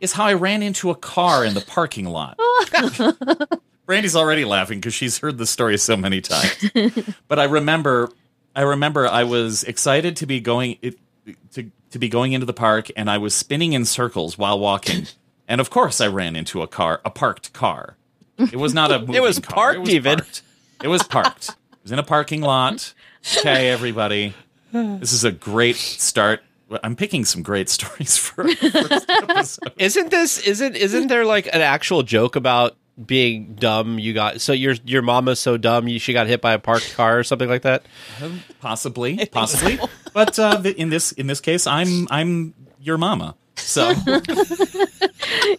is 0.01 0.13
how 0.13 0.25
I 0.25 0.35
ran 0.35 0.63
into 0.63 0.91
a 0.91 0.95
car 0.95 1.45
in 1.45 1.55
the 1.55 1.61
parking 1.63 2.07
lot. 2.07 2.39
Brandy's 3.87 4.17
already 4.17 4.45
laughing 4.45 4.81
because 4.81 4.95
she's 4.95 5.19
heard 5.19 5.39
the 5.39 5.47
story 5.47 5.77
so 5.79 5.97
many 5.97 6.21
times. 6.21 6.71
but 7.29 7.39
I 7.39 7.45
remember, 7.45 8.11
I 8.57 8.63
remember 8.63 9.07
I 9.07 9.25
was 9.25 9.63
excited 9.65 10.17
to 10.17 10.27
be 10.27 10.41
going 10.41 10.79
it, 10.83 10.99
to 11.53 11.71
to 11.91 11.99
be 11.99 12.09
going 12.09 12.33
into 12.33 12.45
the 12.47 12.53
park, 12.53 12.91
and 12.97 13.09
I 13.11 13.19
was 13.19 13.35
spinning 13.35 13.73
in 13.73 13.85
circles 13.85 14.37
while 14.37 14.59
walking. 14.59 15.07
And 15.47 15.61
of 15.61 15.71
course, 15.71 16.01
I 16.01 16.07
ran 16.09 16.35
into 16.37 16.63
a 16.63 16.67
car, 16.67 17.01
a 17.05 17.11
parked 17.11 17.53
car. 17.53 17.97
It 18.39 18.57
was 18.57 18.75
not 18.75 18.91
a 18.91 18.99
moving 19.07 19.23
was 19.23 19.39
car. 19.39 19.75
parked 19.75 19.89
even. 19.89 20.19
Parked. 20.19 20.43
It 20.83 20.89
was 20.89 21.03
parked. 21.05 21.51
It 21.51 21.83
was 21.83 21.93
in 21.93 21.99
a 21.99 22.03
parking 22.03 22.41
lot. 22.41 22.95
Okay, 23.39 23.71
everybody. 23.71 24.35
This 24.73 25.13
is 25.13 25.25
a 25.25 25.33
great 25.33 25.77
start. 25.77 26.43
I'm 26.83 26.97
picking 26.97 27.25
some 27.25 27.43
great 27.43 27.69
stories 27.69 28.17
for 28.17 28.45
our 28.45 28.55
first 28.55 29.09
episode. 29.09 29.73
Isn't 29.79 30.11
this 30.11 30.39
isn't 30.39 30.77
isn't 30.77 31.07
there 31.09 31.25
like 31.25 31.47
an 31.47 31.61
actual 31.63 32.03
joke 32.03 32.35
about 32.37 32.77
being 33.05 33.55
dumb? 33.55 33.99
You 33.99 34.13
got 34.15 34.41
so 34.41 34.53
your 34.53 34.75
your 34.85 35.03
mama's 35.03 35.39
so 35.39 35.57
dumb 35.57 35.87
you 35.89 35.99
she 35.99 36.13
got 36.13 36.27
hit 36.27 36.41
by 36.41 36.53
a 36.55 36.59
parked 36.59 36.95
car 36.97 37.19
or 37.19 37.25
something 37.25 37.49
like 37.49 37.63
that. 37.63 37.85
possibly, 38.61 39.25
possibly. 39.27 39.79
But 40.13 40.39
uh, 40.39 40.61
th- 40.63 40.77
in 40.77 40.91
this 40.91 41.13
in 41.13 41.27
this 41.29 41.41
case, 41.41 41.67
I'm 41.67 42.09
I'm 42.11 42.55
your 42.81 42.99
mama. 42.99 43.37
So 43.57 43.93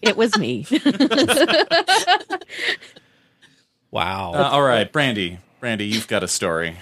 it 0.01 0.17
was 0.17 0.37
me 0.37 0.65
Wow. 3.91 4.33
uh, 4.33 4.49
all 4.51 4.61
right, 4.61 4.91
Brandy, 4.91 5.39
Brandy, 5.61 5.85
you've 5.85 6.07
got 6.09 6.21
a 6.23 6.27
story. 6.27 6.75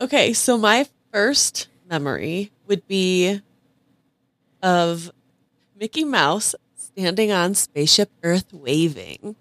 Okay, 0.00 0.32
so 0.32 0.56
my 0.56 0.86
first 1.12 1.66
memory 1.90 2.52
would 2.68 2.86
be 2.86 3.40
of 4.62 5.10
Mickey 5.76 6.04
Mouse 6.04 6.54
standing 6.76 7.32
on 7.32 7.54
Spaceship 7.54 8.10
Earth 8.22 8.52
waving. 8.52 9.34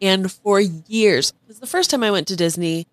And 0.00 0.30
for 0.30 0.60
years, 0.60 1.32
because 1.32 1.58
the 1.58 1.66
first 1.66 1.90
time 1.90 2.04
I 2.04 2.12
went 2.12 2.28
to 2.28 2.36
Disney, 2.36 2.86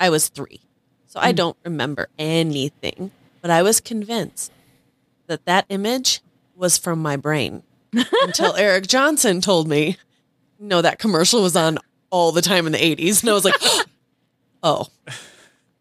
I 0.00 0.10
was 0.10 0.28
three. 0.28 0.60
So 1.06 1.20
I 1.20 1.30
hmm. 1.30 1.36
don't 1.36 1.56
remember 1.64 2.08
anything. 2.18 3.12
But 3.40 3.50
I 3.50 3.62
was 3.62 3.80
convinced 3.80 4.52
that 5.26 5.44
that 5.44 5.66
image 5.68 6.20
was 6.56 6.78
from 6.78 7.00
my 7.00 7.16
brain 7.16 7.62
until 8.22 8.54
Erik 8.56 8.88
Johnson 8.88 9.40
told 9.40 9.68
me, 9.68 9.98
no, 10.58 10.82
that 10.82 10.98
commercial 10.98 11.42
was 11.42 11.54
on 11.54 11.78
all 12.10 12.32
the 12.32 12.42
time 12.42 12.66
in 12.66 12.72
the 12.72 12.78
80s. 12.78 13.20
And 13.20 13.30
I 13.30 13.34
was 13.34 13.44
like, 13.44 13.54
oh, 14.62 14.88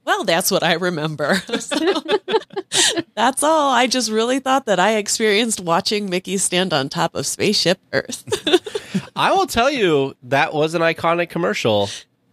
well, 0.06 0.24
that's 0.24 0.52
what 0.52 0.64
I 0.64 0.74
remember. 0.74 1.36
So, 1.60 1.78
that's 3.16 3.44
all. 3.44 3.72
I 3.72 3.88
just 3.88 4.12
really 4.12 4.40
thought 4.40 4.66
that 4.66 4.80
I 4.80 4.96
experienced 4.96 5.60
watching 5.60 6.10
Mickey 6.10 6.38
stand 6.38 6.74
on 6.74 6.90
top 6.90 7.16
of 7.16 7.26
Spaceship 7.26 7.80
Earth. 7.92 8.24
I 9.16 9.32
will 9.34 9.48
tell 9.48 9.70
you 9.70 10.16
that 10.24 10.54
was 10.54 10.74
an 10.74 10.82
iconic 10.82 11.30
commercial. 11.30 11.90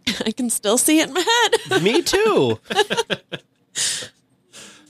I 0.25 0.31
can 0.31 0.49
still 0.49 0.77
see 0.77 0.99
it 0.99 1.07
in 1.07 1.13
my 1.13 1.59
head. 1.69 1.83
Me 1.83 2.01
too. 2.01 2.59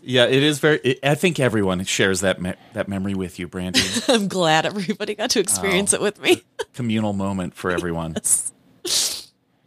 Yeah, 0.04 0.26
it 0.26 0.42
is 0.42 0.60
very. 0.60 0.80
It, 0.84 1.00
I 1.04 1.16
think 1.16 1.40
everyone 1.40 1.84
shares 1.86 2.22
that 2.22 2.42
me- 2.42 2.56
that 2.74 2.88
memory 2.88 3.14
with 3.14 3.38
you, 3.38 3.48
Brandy. 3.48 3.82
I'm 4.08 4.28
glad 4.28 4.66
everybody 4.66 5.14
got 5.14 5.30
to 5.32 5.40
experience 5.40 5.94
it 5.94 6.02
with 6.02 6.20
me. 6.20 6.44
Communal 6.74 7.14
moment 7.14 7.54
for 7.54 7.70
everyone. 7.70 8.16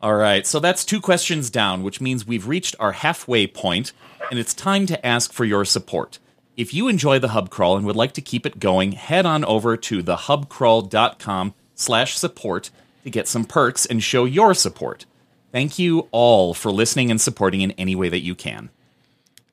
All 0.05 0.17
right, 0.17 0.47
so 0.47 0.61
that's 0.61 0.85
two 0.85 1.01
questions 1.01 1.49
down, 1.49 1.83
which 1.83 1.99
means 1.99 2.27
we've 2.27 2.47
reached 2.47 2.77
our 2.79 2.93
halfway 2.93 3.47
point, 3.47 3.95
and 4.31 4.39
it's 4.39 4.53
time 4.53 4.85
to 4.85 5.07
ask 5.07 5.33
for 5.33 5.47
your 5.47 5.65
support. 5.65 6.19
If 6.59 6.75
you 6.75 6.89
enjoy 6.89 7.19
the 7.19 7.29
Hub 7.29 7.49
Crawl 7.49 7.79
and 7.79 7.87
would 7.87 7.97
like 7.97 8.13
to 8.13 8.21
keep 8.21 8.45
it 8.45 8.61
going, 8.61 8.93
head 8.93 9.25
on 9.25 9.47
over 9.47 9.79
to 9.79 10.03
thehubcrawl.com 10.03 11.55
slash 11.75 12.19
support 12.19 12.71
to 13.05 13.09
get 13.09 13.29
some 13.29 13.47
perks 13.47 13.87
and 13.87 14.03
show 14.03 14.27
your 14.27 14.53
support. 14.53 15.07
Thank 15.53 15.79
you 15.79 16.07
all 16.11 16.53
for 16.53 16.71
listening 16.71 17.11
and 17.11 17.19
supporting 17.19 17.63
in 17.63 17.71
any 17.71 17.95
way 17.95 18.11
that 18.11 18.21
you 18.21 18.35
can. 18.35 18.69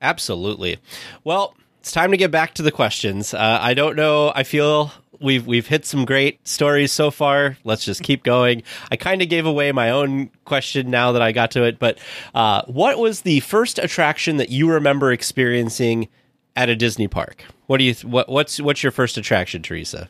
Absolutely. 0.01 0.79
Well, 1.24 1.55
it's 1.79 1.93
time 1.93 2.12
to 2.12 2.17
get 2.17 2.29
back 2.29 2.55
to 2.55 2.62
the 2.62 2.74
questions. 2.74 3.34
Uh, 3.34 3.58
I 3.62 3.74
don't 3.74 3.96
know. 3.96 4.34
I 4.36 4.43
feel 4.43 4.91
we've 5.21 5.45
we've 5.45 5.67
hit 5.67 5.85
some 5.85 6.05
great 6.05 6.45
stories 6.47 6.91
so 6.91 7.11
far. 7.11 7.57
Let's 7.63 7.85
just 7.85 8.03
keep 8.03 8.23
going. 8.23 8.63
I 8.89 8.95
kind 8.95 9.21
of 9.21 9.29
gave 9.29 9.45
away 9.45 9.71
my 9.71 9.89
own 9.89 10.29
question 10.45 10.89
now 10.89 11.11
that 11.13 11.21
I 11.21 11.31
got 11.31 11.51
to 11.51 11.63
it, 11.63 11.79
but 11.79 11.99
uh, 12.33 12.63
what 12.65 12.97
was 12.97 13.21
the 13.21 13.39
first 13.41 13.79
attraction 13.79 14.37
that 14.37 14.49
you 14.49 14.69
remember 14.69 15.11
experiencing 15.11 16.09
at 16.55 16.69
a 16.69 16.75
Disney 16.75 17.07
park? 17.07 17.45
What 17.67 17.77
do 17.77 17.83
you 17.83 17.93
th- 17.93 18.05
what 18.05 18.29
what's 18.29 18.59
what's 18.59 18.83
your 18.83 18.91
first 18.91 19.17
attraction, 19.17 19.61
Teresa? 19.61 20.09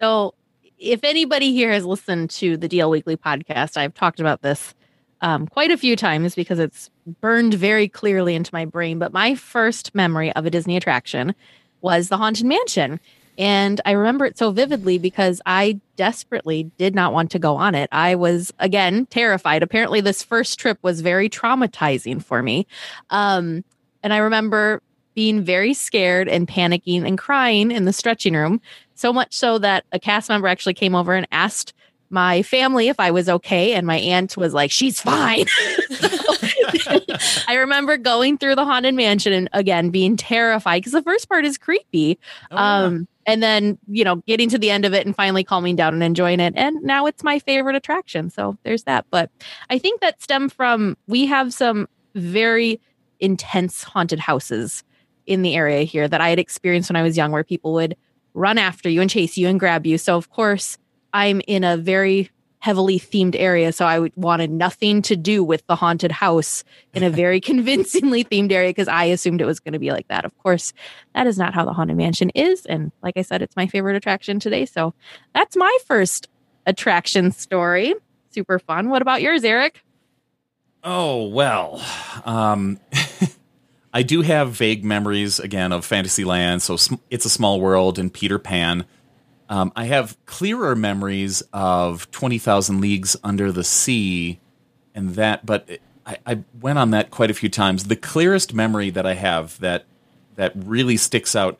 So, 0.00 0.34
if 0.78 1.04
anybody 1.04 1.52
here 1.52 1.72
has 1.72 1.84
listened 1.84 2.30
to 2.30 2.56
the 2.56 2.68
DL 2.68 2.90
Weekly 2.90 3.16
podcast, 3.16 3.76
I've 3.76 3.94
talked 3.94 4.20
about 4.20 4.42
this 4.42 4.74
um, 5.20 5.46
quite 5.46 5.70
a 5.70 5.78
few 5.78 5.96
times 5.96 6.34
because 6.34 6.58
it's 6.58 6.90
burned 7.20 7.54
very 7.54 7.88
clearly 7.88 8.34
into 8.34 8.50
my 8.52 8.64
brain. 8.64 8.98
But 8.98 9.12
my 9.12 9.34
first 9.34 9.94
memory 9.94 10.32
of 10.32 10.46
a 10.46 10.50
Disney 10.50 10.76
attraction 10.76 11.34
was 11.80 12.08
the 12.08 12.18
Haunted 12.18 12.46
Mansion. 12.46 13.00
And 13.36 13.80
I 13.84 13.92
remember 13.92 14.24
it 14.26 14.38
so 14.38 14.50
vividly 14.50 14.98
because 14.98 15.40
I 15.44 15.80
desperately 15.96 16.70
did 16.78 16.94
not 16.94 17.12
want 17.12 17.30
to 17.32 17.38
go 17.38 17.56
on 17.56 17.74
it. 17.74 17.88
I 17.92 18.14
was, 18.14 18.52
again, 18.58 19.06
terrified. 19.06 19.62
Apparently, 19.62 20.00
this 20.00 20.22
first 20.22 20.58
trip 20.58 20.78
was 20.82 21.00
very 21.00 21.28
traumatizing 21.28 22.22
for 22.22 22.42
me. 22.42 22.66
Um, 23.10 23.64
and 24.02 24.12
I 24.12 24.18
remember 24.18 24.82
being 25.14 25.42
very 25.42 25.74
scared 25.74 26.28
and 26.28 26.46
panicking 26.46 27.06
and 27.06 27.16
crying 27.16 27.70
in 27.70 27.84
the 27.84 27.92
stretching 27.92 28.34
room 28.34 28.60
so 28.94 29.12
much 29.12 29.34
so 29.34 29.58
that 29.58 29.84
a 29.92 29.98
cast 29.98 30.28
member 30.28 30.48
actually 30.48 30.74
came 30.74 30.94
over 30.94 31.14
and 31.14 31.26
asked 31.32 31.72
my 32.10 32.42
family 32.42 32.88
if 32.88 33.00
I 33.00 33.10
was 33.10 33.28
okay. 33.28 33.74
And 33.74 33.86
my 33.86 33.98
aunt 33.98 34.36
was 34.36 34.54
like, 34.54 34.70
she's 34.70 35.00
fine. 35.00 35.46
I 37.48 37.54
remember 37.58 37.96
going 37.96 38.38
through 38.38 38.54
the 38.54 38.64
haunted 38.64 38.94
mansion 38.94 39.32
and 39.32 39.48
again 39.52 39.90
being 39.90 40.16
terrified 40.16 40.80
because 40.80 40.92
the 40.92 41.02
first 41.02 41.28
part 41.28 41.44
is 41.44 41.58
creepy. 41.58 42.18
Oh, 42.50 42.56
um, 42.56 43.08
and 43.26 43.42
then, 43.42 43.78
you 43.88 44.04
know, 44.04 44.16
getting 44.26 44.48
to 44.50 44.58
the 44.58 44.70
end 44.70 44.84
of 44.84 44.94
it 44.94 45.06
and 45.06 45.14
finally 45.14 45.44
calming 45.44 45.76
down 45.76 45.94
and 45.94 46.02
enjoying 46.02 46.40
it. 46.40 46.54
And 46.56 46.82
now 46.82 47.06
it's 47.06 47.22
my 47.22 47.38
favorite 47.38 47.76
attraction. 47.76 48.30
So 48.30 48.56
there's 48.62 48.84
that. 48.84 49.06
But 49.10 49.30
I 49.70 49.78
think 49.78 50.00
that 50.00 50.22
stemmed 50.22 50.52
from 50.52 50.96
we 51.06 51.26
have 51.26 51.52
some 51.52 51.88
very 52.14 52.80
intense 53.20 53.82
haunted 53.82 54.20
houses 54.20 54.84
in 55.26 55.42
the 55.42 55.54
area 55.54 55.84
here 55.84 56.06
that 56.06 56.20
I 56.20 56.28
had 56.28 56.38
experienced 56.38 56.90
when 56.90 56.96
I 56.96 57.02
was 57.02 57.16
young, 57.16 57.32
where 57.32 57.44
people 57.44 57.72
would 57.74 57.96
run 58.34 58.58
after 58.58 58.88
you 58.88 59.00
and 59.00 59.08
chase 59.08 59.36
you 59.36 59.48
and 59.48 59.58
grab 59.58 59.86
you. 59.86 59.96
So, 59.96 60.16
of 60.16 60.30
course, 60.30 60.76
I'm 61.12 61.40
in 61.46 61.64
a 61.64 61.76
very 61.76 62.30
heavily 62.64 62.98
themed 62.98 63.36
area. 63.38 63.70
So 63.72 63.84
I 63.84 64.10
wanted 64.16 64.50
nothing 64.50 65.02
to 65.02 65.16
do 65.16 65.44
with 65.44 65.66
the 65.66 65.76
haunted 65.76 66.10
house 66.10 66.64
in 66.94 67.02
a 67.02 67.10
very 67.10 67.38
convincingly 67.52 68.24
themed 68.24 68.52
area 68.52 68.70
because 68.70 68.88
I 68.88 69.04
assumed 69.04 69.42
it 69.42 69.44
was 69.44 69.60
going 69.60 69.74
to 69.74 69.78
be 69.78 69.90
like 69.90 70.08
that. 70.08 70.24
Of 70.24 70.34
course, 70.38 70.72
that 71.14 71.26
is 71.26 71.36
not 71.36 71.52
how 71.52 71.66
the 71.66 71.74
Haunted 71.74 71.98
Mansion 71.98 72.30
is. 72.30 72.64
And 72.64 72.90
like 73.02 73.18
I 73.18 73.20
said, 73.20 73.42
it's 73.42 73.54
my 73.54 73.66
favorite 73.66 73.96
attraction 73.96 74.40
today. 74.40 74.64
So 74.64 74.94
that's 75.34 75.56
my 75.56 75.76
first 75.84 76.30
attraction 76.64 77.32
story. 77.32 77.96
Super 78.30 78.58
fun. 78.58 78.88
What 78.88 79.02
about 79.02 79.20
yours, 79.20 79.44
Erik? 79.44 79.82
Oh, 80.82 81.26
well. 81.26 81.84
Um, 82.24 82.80
I 83.92 84.02
do 84.02 84.22
have 84.22 84.52
vague 84.52 84.86
memories 84.86 85.38
again 85.38 85.70
of 85.70 85.84
Fantasyland, 85.84 86.62
so 86.62 86.78
it's 87.10 87.26
a 87.26 87.30
small 87.30 87.60
world 87.60 87.98
and 87.98 88.10
Peter 88.10 88.38
Pan. 88.38 88.86
Um, 89.48 89.72
I 89.76 89.84
have 89.84 90.16
clearer 90.26 90.74
memories 90.74 91.42
of 91.52 92.10
20,000 92.10 92.80
Leagues 92.80 93.16
Under 93.22 93.52
the 93.52 93.64
Sea 93.64 94.40
and 94.94 95.10
that, 95.16 95.44
but 95.44 95.68
I, 96.06 96.18
I, 96.26 96.44
went 96.60 96.78
on 96.78 96.90
that 96.92 97.10
quite 97.10 97.30
a 97.30 97.34
few 97.34 97.48
times. 97.48 97.84
The 97.84 97.96
clearest 97.96 98.54
memory 98.54 98.90
that 98.90 99.04
I 99.06 99.14
have 99.14 99.58
that 99.60 99.84
that 100.36 100.52
really 100.54 100.96
sticks 100.96 101.36
out 101.36 101.58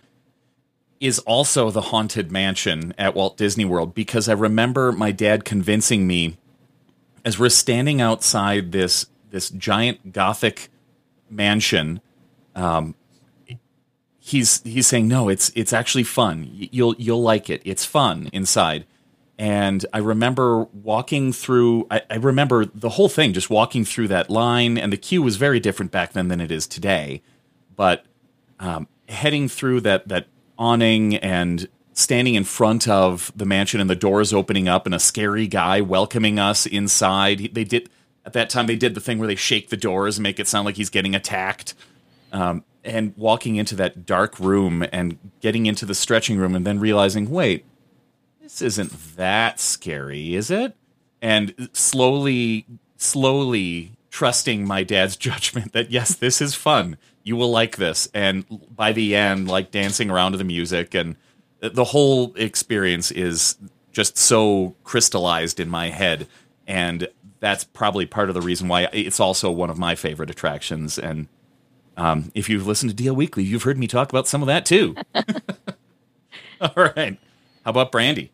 is 1.00 1.18
also 1.20 1.70
the 1.70 1.80
Haunted 1.82 2.32
Mansion 2.32 2.94
at 2.96 3.14
Walt 3.14 3.36
Disney 3.36 3.64
World 3.64 3.94
because 3.94 4.28
I 4.28 4.32
remember 4.32 4.92
my 4.92 5.12
dad 5.12 5.44
convincing 5.44 6.06
me 6.06 6.36
as 7.24 7.38
we're 7.38 7.48
standing 7.48 8.00
outside 8.00 8.72
this 8.72 9.06
this 9.30 9.50
giant 9.50 10.12
Gothic 10.12 10.68
mansion. 11.28 12.00
Um, 12.54 12.94
he's 14.24 14.62
he's 14.62 14.86
saying 14.86 15.06
no 15.06 15.28
it's 15.28 15.52
it's 15.54 15.72
actually 15.72 16.02
fun. 16.02 16.48
You'll 16.50 16.94
you'll 16.96 17.22
like 17.22 17.50
it. 17.50 17.60
It's 17.64 17.84
fun 17.84 18.30
inside. 18.32 18.86
And 19.36 19.84
i 19.92 19.98
remember 19.98 20.64
walking 20.72 21.32
through 21.32 21.86
I, 21.90 22.02
I, 22.08 22.16
remember 22.16 22.64
the 22.64 22.90
whole 22.90 23.08
thing 23.08 23.32
just 23.32 23.50
walking 23.50 23.84
through 23.84 24.08
that 24.08 24.30
line 24.30 24.78
and 24.78 24.92
the 24.92 24.96
queue 24.96 25.22
was 25.22 25.36
very 25.36 25.58
different 25.58 25.90
back 25.90 26.12
then 26.12 26.28
than 26.28 26.40
it 26.40 26.50
is 26.50 26.66
today. 26.66 27.20
But 27.76 28.06
um, 28.60 28.86
heading 29.08 29.48
through 29.48 29.82
that 29.82 30.08
that 30.08 30.28
awning 30.56 31.16
and 31.16 31.68
standing 31.92 32.34
in 32.34 32.44
front 32.44 32.88
of 32.88 33.30
the 33.36 33.44
mansion 33.44 33.80
and 33.80 33.90
the 33.90 33.96
doors 33.96 34.32
opening 34.32 34.68
up 34.68 34.86
and 34.86 34.94
a 34.94 35.00
scary 35.00 35.46
guy 35.46 35.80
welcoming 35.80 36.38
us 36.38 36.64
inside 36.64 37.50
they 37.52 37.64
did 37.64 37.90
at 38.24 38.32
that 38.32 38.48
time 38.48 38.66
they 38.66 38.76
did 38.76 38.94
the 38.94 39.00
thing 39.00 39.18
where 39.18 39.28
they 39.28 39.34
shake 39.34 39.68
the 39.68 39.76
doors 39.76 40.16
and 40.16 40.22
make 40.22 40.40
it 40.40 40.48
sound 40.48 40.64
like 40.64 40.76
he's 40.76 40.90
getting 40.90 41.14
attacked. 41.14 41.74
Um, 42.32 42.64
and 42.84 43.16
walking 43.16 43.56
into 43.56 43.74
that 43.76 44.04
dark 44.04 44.38
room 44.38 44.84
and 44.92 45.18
getting 45.40 45.66
into 45.66 45.86
the 45.86 45.94
stretching 45.94 46.36
room 46.36 46.54
and 46.54 46.66
then 46.66 46.78
realizing, 46.78 47.30
wait, 47.30 47.64
this 48.40 48.60
isn't 48.60 49.16
that 49.16 49.58
scary, 49.58 50.34
is 50.34 50.50
it? 50.50 50.76
And 51.22 51.70
slowly, 51.72 52.66
slowly 52.96 53.92
trusting 54.10 54.66
my 54.66 54.82
dad's 54.82 55.16
judgment 55.28 55.72
that 55.72 55.90
yes, 55.90 56.14
this 56.14 56.40
is 56.40 56.54
fun. 56.54 56.98
You 57.22 57.36
will 57.36 57.50
like 57.50 57.76
this. 57.76 58.08
And 58.12 58.44
by 58.74 58.92
the 58.92 59.16
end, 59.16 59.48
like 59.48 59.70
dancing 59.70 60.10
around 60.10 60.32
to 60.32 60.38
the 60.38 60.44
music 60.44 60.94
and 60.94 61.16
the 61.60 61.84
whole 61.84 62.34
experience 62.36 63.10
is 63.10 63.56
just 63.92 64.18
so 64.18 64.74
crystallized 64.84 65.58
in 65.58 65.70
my 65.70 65.88
head. 65.88 66.28
And 66.66 67.08
that's 67.40 67.64
probably 67.64 68.04
part 68.04 68.28
of 68.28 68.34
the 68.34 68.42
reason 68.42 68.68
why 68.68 68.88
it's 68.92 69.20
also 69.20 69.50
one 69.50 69.70
of 69.70 69.78
my 69.78 69.94
favorite 69.94 70.30
attractions. 70.30 70.98
And 70.98 71.28
um, 71.96 72.30
if 72.34 72.48
you've 72.48 72.66
listened 72.66 72.96
to 72.96 73.02
DL 73.02 73.14
Weekly, 73.14 73.44
you've 73.44 73.62
heard 73.62 73.78
me 73.78 73.86
talk 73.86 74.10
about 74.10 74.26
some 74.26 74.42
of 74.42 74.46
that 74.46 74.66
too. 74.66 74.96
All 76.60 76.92
right. 76.96 77.18
How 77.64 77.70
about 77.70 77.92
Brandy? 77.92 78.30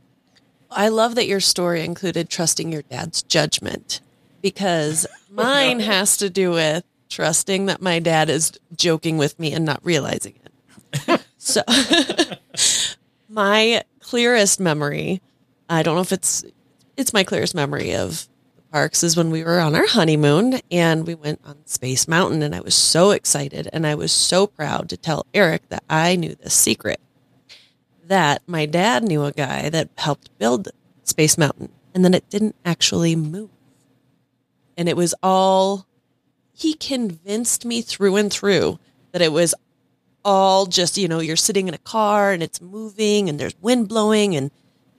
I 0.71 0.89
love 0.89 1.17
that 1.17 1.27
your 1.27 1.41
story 1.41 1.85
included 1.85 2.29
trusting 2.29 2.71
your 2.71 2.83
dad's 2.83 3.23
judgment 3.23 4.01
because 4.41 5.07
mine 5.31 5.81
has 5.81 6.17
to 6.19 6.31
do 6.31 6.53
with 6.53 6.85
trusting 7.09 7.67
that 7.67 7.83
my 7.83 7.99
dad 7.99 8.31
is 8.31 8.53
joking 8.77 9.19
with 9.19 9.39
me 9.39 9.53
and 9.53 9.65
not 9.65 9.81
realizing 9.85 10.35
it. 10.45 11.21
so, 11.39 11.63
my 13.29 13.83
clearest 14.01 14.61
memory, 14.61 15.21
I 15.69 15.83
don't 15.83 15.97
know 15.97 16.01
if 16.01 16.13
it's 16.13 16.45
it's 16.97 17.13
my 17.13 17.25
clearest 17.25 17.55
memory 17.55 17.95
of 17.95 18.29
parks 18.71 19.03
is 19.03 19.17
when 19.17 19.31
we 19.31 19.43
were 19.43 19.61
on 19.61 19.75
our 19.75 19.87
honeymoon 19.87 20.61
and 20.71 21.07
we 21.07 21.15
went 21.15 21.41
on 21.45 21.67
Space 21.67 22.07
Mountain 22.07 22.43
and 22.43 22.55
I 22.55 22.61
was 22.61 22.75
so 22.75 23.11
excited 23.11 23.69
and 23.73 23.87
I 23.87 23.95
was 23.95 24.13
so 24.13 24.47
proud 24.47 24.89
to 24.89 24.97
tell 24.97 25.27
Erik 25.35 25.69
that 25.69 25.85
I 25.89 26.17
knew 26.17 26.35
the 26.35 26.51
secret 26.51 27.01
that 28.05 28.43
my 28.47 28.67
dad 28.67 29.05
knew 29.05 29.25
a 29.25 29.33
guy 29.33 29.69
that 29.71 29.89
helped 29.99 30.37
build 30.39 30.69
Space 31.05 31.37
Mountain 31.37 31.71
and 31.95 32.05
then 32.05 32.15
it 32.15 32.29
didn't 32.31 32.57
actually 32.65 33.17
move. 33.17 33.51
And 34.77 34.89
it 34.89 34.97
was 34.97 35.15
all 35.23 35.87
he 36.53 36.75
convinced 36.75 37.65
me 37.65 37.83
through 37.83 38.17
and 38.17 38.33
through 38.33 38.79
that 39.13 39.23
it 39.23 39.33
was 39.33 39.55
all 40.25 40.67
just, 40.67 40.99
you 40.99 41.09
know, 41.09 41.21
you're 41.21 41.37
sitting 41.37 41.69
in 41.69 41.75
a 41.75 41.79
car 41.79 42.33
and 42.33 42.43
it's 42.43 42.61
moving 42.61 43.29
and 43.29 43.39
there's 43.39 43.55
wind 43.61 43.89
blowing 43.89 44.37
and 44.37 44.51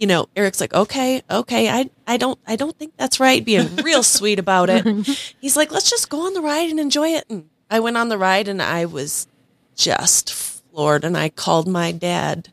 you 0.02 0.08
know, 0.08 0.28
Erik's 0.36 0.60
like, 0.60 0.74
okay, 0.74 1.22
okay, 1.30 1.70
I, 1.70 1.88
I 2.12 2.18
don't, 2.18 2.38
I 2.46 2.58
don't 2.58 2.78
think 2.78 2.98
that's 2.98 3.22
right. 3.22 3.44
Being 3.44 3.74
real 3.84 4.04
sweet 4.04 4.38
about 4.38 4.70
it. 4.70 4.86
He's 5.40 5.56
like, 5.56 5.72
let's 5.72 5.90
just 5.90 6.10
go 6.10 6.26
on 6.26 6.34
the 6.34 6.42
ride 6.42 6.70
and 6.70 6.78
enjoy 6.78 7.08
it. 7.10 7.24
And 7.30 7.50
I 7.70 7.80
went 7.80 7.96
on 7.96 8.10
the 8.10 8.18
ride 8.18 8.50
and 8.50 8.62
I 8.62 8.84
was 8.84 9.30
just 9.78 10.34
floored. 10.34 11.06
And 11.06 11.18
I 11.18 11.30
called 11.30 11.70
my 11.70 11.94
dad. 11.94 12.50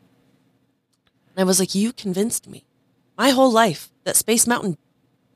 And 1.35 1.41
I 1.41 1.43
was 1.43 1.59
like, 1.59 1.75
you 1.75 1.91
convinced 1.91 2.47
me 2.47 2.63
my 3.17 3.31
whole 3.31 3.51
life 3.51 3.91
that 4.05 4.15
Space 4.15 4.47
Mountain 4.47 4.77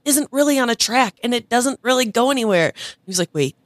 isn't 0.05 0.31
really 0.31 0.57
on 0.57 0.69
a 0.69 0.75
track 0.75 1.15
and 1.21 1.33
it 1.33 1.49
doesn't 1.49 1.81
really 1.81 2.05
go 2.05 2.31
anywhere. 2.31 2.71
He 2.75 3.09
was 3.09 3.19
like, 3.19 3.33
wait, 3.33 3.57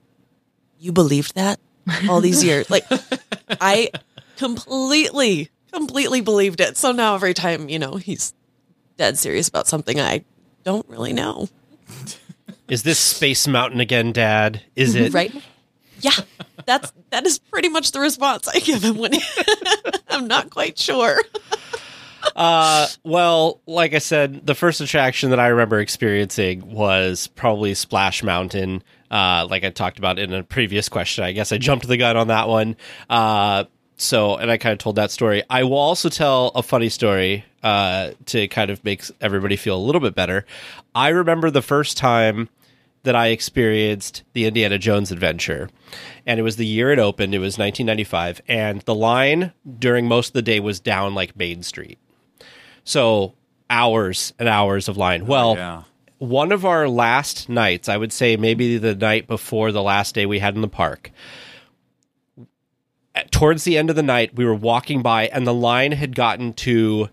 you 0.79 0.91
believed 0.91 1.35
that 1.35 1.59
all 2.09 2.19
these 2.19 2.43
years? 2.43 2.67
like, 2.71 2.85
I 3.61 3.91
completely 4.37 5.51
completely 5.71 6.21
believed 6.21 6.61
it. 6.61 6.77
So 6.77 6.93
now 6.93 7.13
every 7.13 7.35
time, 7.35 7.69
you 7.69 7.77
know, 7.77 7.97
he's 7.97 8.33
dead 8.97 9.19
serious 9.19 9.47
about 9.47 9.67
something 9.67 9.99
I 9.99 10.25
don't 10.67 10.89
really 10.89 11.13
know. 11.13 11.47
Is 12.67 12.83
this 12.83 12.99
Space 12.99 13.47
Mountain 13.47 13.79
again, 13.79 14.11
Dad? 14.11 14.61
Is 14.75 14.95
it 14.95 15.13
right? 15.13 15.33
Yeah, 16.01 16.11
that's 16.65 16.91
that 17.09 17.25
is 17.25 17.39
pretty 17.39 17.69
much 17.69 17.93
the 17.93 18.01
response 18.01 18.49
I 18.49 18.59
give 18.59 18.83
him 18.83 18.97
when 18.97 19.13
he, 19.13 19.21
I'm 20.09 20.27
not 20.27 20.49
quite 20.49 20.77
sure. 20.77 21.21
uh, 22.35 22.87
well, 23.05 23.61
like 23.65 23.93
I 23.93 23.99
said, 23.99 24.45
the 24.45 24.55
first 24.55 24.81
attraction 24.81 25.29
that 25.29 25.39
I 25.39 25.47
remember 25.47 25.79
experiencing 25.79 26.69
was 26.69 27.27
probably 27.27 27.73
Splash 27.73 28.21
Mountain. 28.21 28.83
Uh, 29.09 29.47
like 29.49 29.63
I 29.63 29.69
talked 29.69 29.99
about 29.99 30.19
in 30.19 30.33
a 30.33 30.43
previous 30.43 30.89
question, 30.89 31.23
I 31.23 31.31
guess 31.31 31.53
I 31.53 31.57
jumped 31.59 31.87
the 31.87 31.95
gun 31.95 32.17
on 32.17 32.27
that 32.27 32.49
one. 32.49 32.75
Uh, 33.09 33.63
so 33.95 34.35
and 34.35 34.51
I 34.51 34.57
kind 34.57 34.73
of 34.73 34.79
told 34.79 34.97
that 34.97 35.11
story. 35.11 35.43
I 35.49 35.63
will 35.63 35.77
also 35.77 36.09
tell 36.09 36.49
a 36.55 36.61
funny 36.61 36.89
story 36.89 37.45
uh, 37.67 38.13
to 38.27 38.47
kind 38.47 38.71
of 38.71 38.81
make 38.85 39.03
everybody 39.19 39.57
feel 39.57 39.75
a 39.75 39.85
little 39.85 39.99
bit 39.99 40.15
better. 40.15 40.45
I 40.95 41.09
remember 41.09 41.51
the 41.51 41.61
first 41.61 41.97
time 41.97 42.47
that 43.03 43.13
I 43.13 43.27
experienced 43.27 44.23
the 44.31 44.45
Indiana 44.45 44.77
Jones 44.77 45.11
adventure, 45.11 45.69
and 46.25 46.39
it 46.39 46.43
was 46.43 46.55
the 46.55 46.65
year 46.65 46.93
it 46.93 46.99
opened. 46.99 47.35
It 47.35 47.39
was 47.39 47.57
1995, 47.57 48.41
and 48.47 48.79
the 48.83 48.95
line 48.95 49.51
during 49.79 50.07
most 50.07 50.29
of 50.29 50.33
the 50.33 50.41
day 50.41 50.61
was 50.61 50.79
down 50.79 51.13
like 51.13 51.35
Main 51.35 51.61
Street, 51.61 51.99
so 52.85 53.33
hours 53.69 54.31
and 54.39 54.47
hours 54.47 54.87
of 54.87 54.95
line. 54.95 55.25
Well. 55.25 55.51
Oh, 55.51 55.55
yeah. 55.55 55.83
One 56.19 56.51
of 56.51 56.65
our 56.65 56.89
last 56.89 57.47
nights, 57.47 57.87
I 57.87 57.95
would 57.95 58.11
say 58.11 58.37
maybe 58.37 58.79
the 58.79 58.95
night 58.95 59.27
before 59.27 59.71
the 59.71 59.83
last 59.83 60.15
day 60.15 60.25
we 60.25 60.39
had 60.39 60.55
in 60.55 60.61
the 60.61 60.67
park, 60.67 61.11
towards 63.29 63.65
the 63.65 63.77
end 63.77 63.91
of 63.91 63.95
the 63.95 64.01
night, 64.01 64.35
we 64.35 64.43
were 64.43 64.55
walking 64.55 65.03
by, 65.03 65.27
and 65.27 65.45
the 65.45 65.53
line 65.53 65.91
had 65.91 66.15
gotten 66.15 66.53
to 66.53 67.09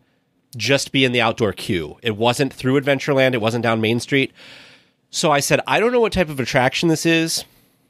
just 0.55 0.93
be 0.93 1.05
in 1.05 1.13
the 1.13 1.21
outdoor 1.21 1.53
queue. 1.53 1.97
It 2.03 2.17
wasn't 2.17 2.53
through 2.53 2.81
Adventureland, 2.81 3.35
it 3.35 3.41
wasn't 3.41 3.63
down 3.63 3.81
Main 3.81 4.01
Street. 4.01 4.33
So 5.11 5.31
I 5.31 5.41
said, 5.41 5.61
I 5.67 5.79
don't 5.79 5.93
know 5.93 6.01
what 6.01 6.13
type 6.13 6.29
of 6.29 6.41
attraction 6.41 6.89
this 6.89 7.07
is. 7.07 7.45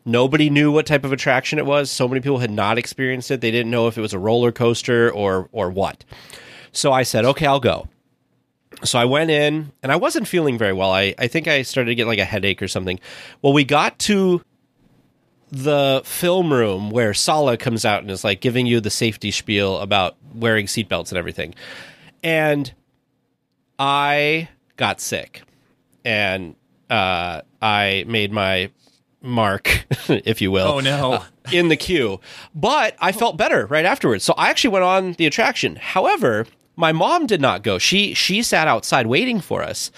Nobody 0.05 0.51
knew 0.51 0.71
what 0.71 0.85
type 0.85 1.05
of 1.05 1.13
attraction 1.13 1.59
it 1.59 1.65
was. 1.65 1.91
So 1.91 2.07
many 2.07 2.21
people 2.21 2.39
had 2.39 2.51
not 2.51 2.77
experienced 2.77 3.31
it. 3.31 3.41
They 3.41 3.51
didn't 3.51 3.71
know 3.71 3.89
if 3.89 3.97
it 3.97 4.03
was 4.03 4.13
a 4.13 4.19
roller 4.19 4.53
coaster 4.53 5.11
or 5.11 5.49
or 5.53 5.71
what. 5.71 6.05
So 6.73 6.93
I 6.93 7.05
said, 7.05 7.25
okay, 7.25 7.47
I'll 7.47 7.61
go. 7.61 7.89
So 8.83 8.99
I 8.99 9.07
went 9.07 9.31
in 9.31 9.73
and 9.83 9.91
I 9.91 9.97
wasn't 9.97 10.29
feeling 10.29 10.59
very 10.59 10.73
well. 10.73 10.91
I, 10.91 11.15
I 11.19 11.29
think 11.29 11.49
I 11.49 11.63
started 11.63 11.89
to 11.89 11.95
get 11.95 12.07
like 12.07 12.19
a 12.19 12.25
headache 12.25 12.61
or 12.61 12.69
something. 12.69 13.01
Well, 13.41 13.53
we 13.53 13.65
got 13.65 13.99
to 14.01 14.43
the 15.51 16.03
film 16.05 16.53
room 16.53 16.91
where 16.91 17.15
Sallah 17.15 17.57
comes 17.57 17.85
out 17.85 18.03
and 18.03 18.11
is 18.11 18.25
like 18.25 18.41
giving 18.41 18.67
you 18.67 18.81
the 18.81 18.91
safety 18.91 19.31
spiel 19.31 19.79
about 19.79 20.17
wearing 20.35 20.67
seatbelts 20.67 21.11
and 21.11 21.19
everything. 21.19 21.55
And 22.25 22.73
I 23.79 24.49
got 24.77 25.01
sick 25.01 25.43
and 26.05 26.57
uh, 26.91 27.43
I 27.63 28.05
made 28.09 28.33
my 28.33 28.71
mark, 29.23 29.87
if 30.09 30.41
you 30.43 30.51
will. 30.51 30.67
Oh, 30.67 30.81
no. 30.81 31.13
Uh, 31.13 31.25
in 31.53 31.69
the 31.69 31.77
queue. 31.77 32.21
But 32.55 32.97
I 32.99 33.13
felt 33.13 33.37
better 33.37 33.67
right 33.67 33.85
afterwards. 33.85 34.25
So 34.25 34.35
I 34.37 34.49
actually 34.51 34.71
went 34.71 34.85
on 34.85 35.13
the 35.13 35.27
attraction. 35.27 35.77
However, 35.77 36.47
My 36.77 36.93
mom 36.93 37.27
did 37.27 37.41
not 37.41 37.63
go. 37.63 37.79
She 37.79 38.15
she 38.15 38.43
sat 38.43 38.67
outside 38.67 39.07
waiting 39.07 39.41
for 39.41 39.63
us, 39.63 39.93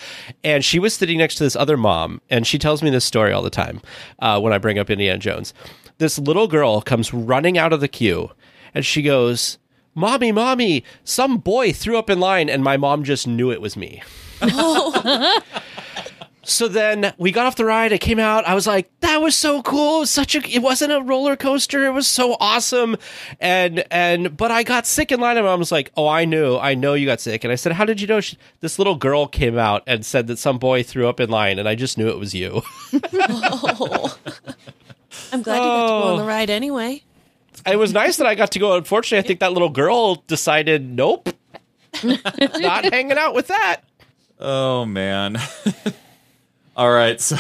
and 0.45 0.63
she 0.63 0.79
was 0.79 0.93
sitting 0.95 1.17
next 1.19 1.37
to 1.37 1.45
this 1.45 1.57
other 1.57 1.77
mom. 1.77 2.21
And 2.29 2.47
she 2.47 2.59
tells 2.59 2.83
me 2.83 2.91
this 2.91 3.05
story 3.05 3.33
all 3.33 3.43
the 3.43 3.49
time 3.51 3.81
uh, 4.19 4.39
when 4.41 4.53
I 4.53 4.59
bring 4.59 4.79
up 4.79 4.91
Indiana 4.91 5.19
Jones. 5.19 5.55
This 5.99 6.19
little 6.19 6.47
girl 6.47 6.83
comes 6.83 7.15
running 7.15 7.57
out 7.57 7.73
of 7.73 7.81
the 7.81 7.89
queue, 7.89 8.31
and 8.75 8.85
she 8.85 9.01
goes, 9.01 9.57
"Mommy, 9.97 10.31
mommy! 10.31 10.85
Some 11.03 11.39
boy 11.39 11.73
threw 11.73 11.99
up 11.99 12.09
in 12.09 12.21
line," 12.21 12.49
and 12.49 12.63
my 12.63 12.77
mom 12.77 13.03
just 13.03 13.27
knew 13.27 13.51
it 13.51 13.61
was 13.61 13.77
me. 13.77 14.03
So 16.49 16.69
then 16.69 17.13
we 17.19 17.33
got 17.33 17.47
off 17.47 17.57
the 17.57 17.65
ride. 17.65 17.93
I 17.93 17.99
came 17.99 18.21
out. 18.21 18.45
I 18.47 18.55
was 18.55 18.69
like, 18.69 18.89
"That 19.01 19.21
was 19.21 19.35
so 19.35 19.63
cool! 19.63 19.97
It 19.97 20.01
was 20.03 20.11
such 20.11 20.37
a. 20.37 20.49
It 20.49 20.61
wasn't 20.63 20.93
a 20.93 21.01
roller 21.03 21.35
coaster. 21.35 21.85
It 21.85 21.91
was 21.91 22.07
so 22.07 22.37
awesome." 22.39 22.97
And 23.41 23.85
and 23.91 24.37
but 24.37 24.53
I 24.53 24.63
got 24.63 24.87
sick 24.87 25.11
in 25.11 25.19
line. 25.19 25.37
And 25.39 25.45
mom 25.45 25.59
was 25.59 25.73
like, 25.73 25.91
"Oh, 25.97 26.07
I 26.07 26.25
knew. 26.25 26.57
I 26.57 26.75
know 26.75 26.95
you 26.95 27.05
got 27.05 27.21
sick." 27.21 27.43
And 27.43 27.53
I 27.53 27.57
said, 27.57 27.73
"How 27.73 27.85
did 27.85 28.01
you 28.01 28.07
know?" 28.07 28.21
She, 28.21 28.39
this 28.61 28.79
little 28.79 28.95
girl 28.95 29.27
came 29.27 29.59
out 29.59 29.83
and 29.89 30.07
said 30.07 30.29
that 30.29 30.39
some 30.39 30.59
boy 30.59 30.85
threw 30.85 31.09
up 31.09 31.19
in 31.19 31.31
line, 31.31 31.59
and 31.59 31.69
I 31.69 31.75
just 31.75 31.99
knew 31.99 32.07
it 32.09 32.19
was 32.21 32.33
you. 32.33 32.63
I'm 35.33 35.43
glad 35.43 35.57
you 35.57 35.65
got 35.65 35.83
to 35.83 35.89
go 35.89 36.03
on 36.05 36.17
the 36.19 36.23
Oh. 36.23 36.27
ride 36.27 36.49
anyway. 36.51 37.03
It 37.65 37.77
was 37.77 37.93
nice 37.93 38.17
that 38.19 38.27
I 38.27 38.35
got 38.35 38.53
to 38.53 38.59
go. 38.59 38.77
Unfortunately, 38.77 39.25
I 39.25 39.27
think 39.27 39.41
that 39.41 39.53
little 39.53 39.69
girl 39.71 40.17
decided, 40.27 40.85
"Nope, 40.85 41.29
not 42.03 42.85
hanging 42.93 43.19
out 43.19 43.35
with 43.35 43.49
that." 43.49 43.83
Oh 44.39 44.85
man. 44.85 45.39
All 46.77 46.91
right, 46.91 47.19
so 47.21 47.37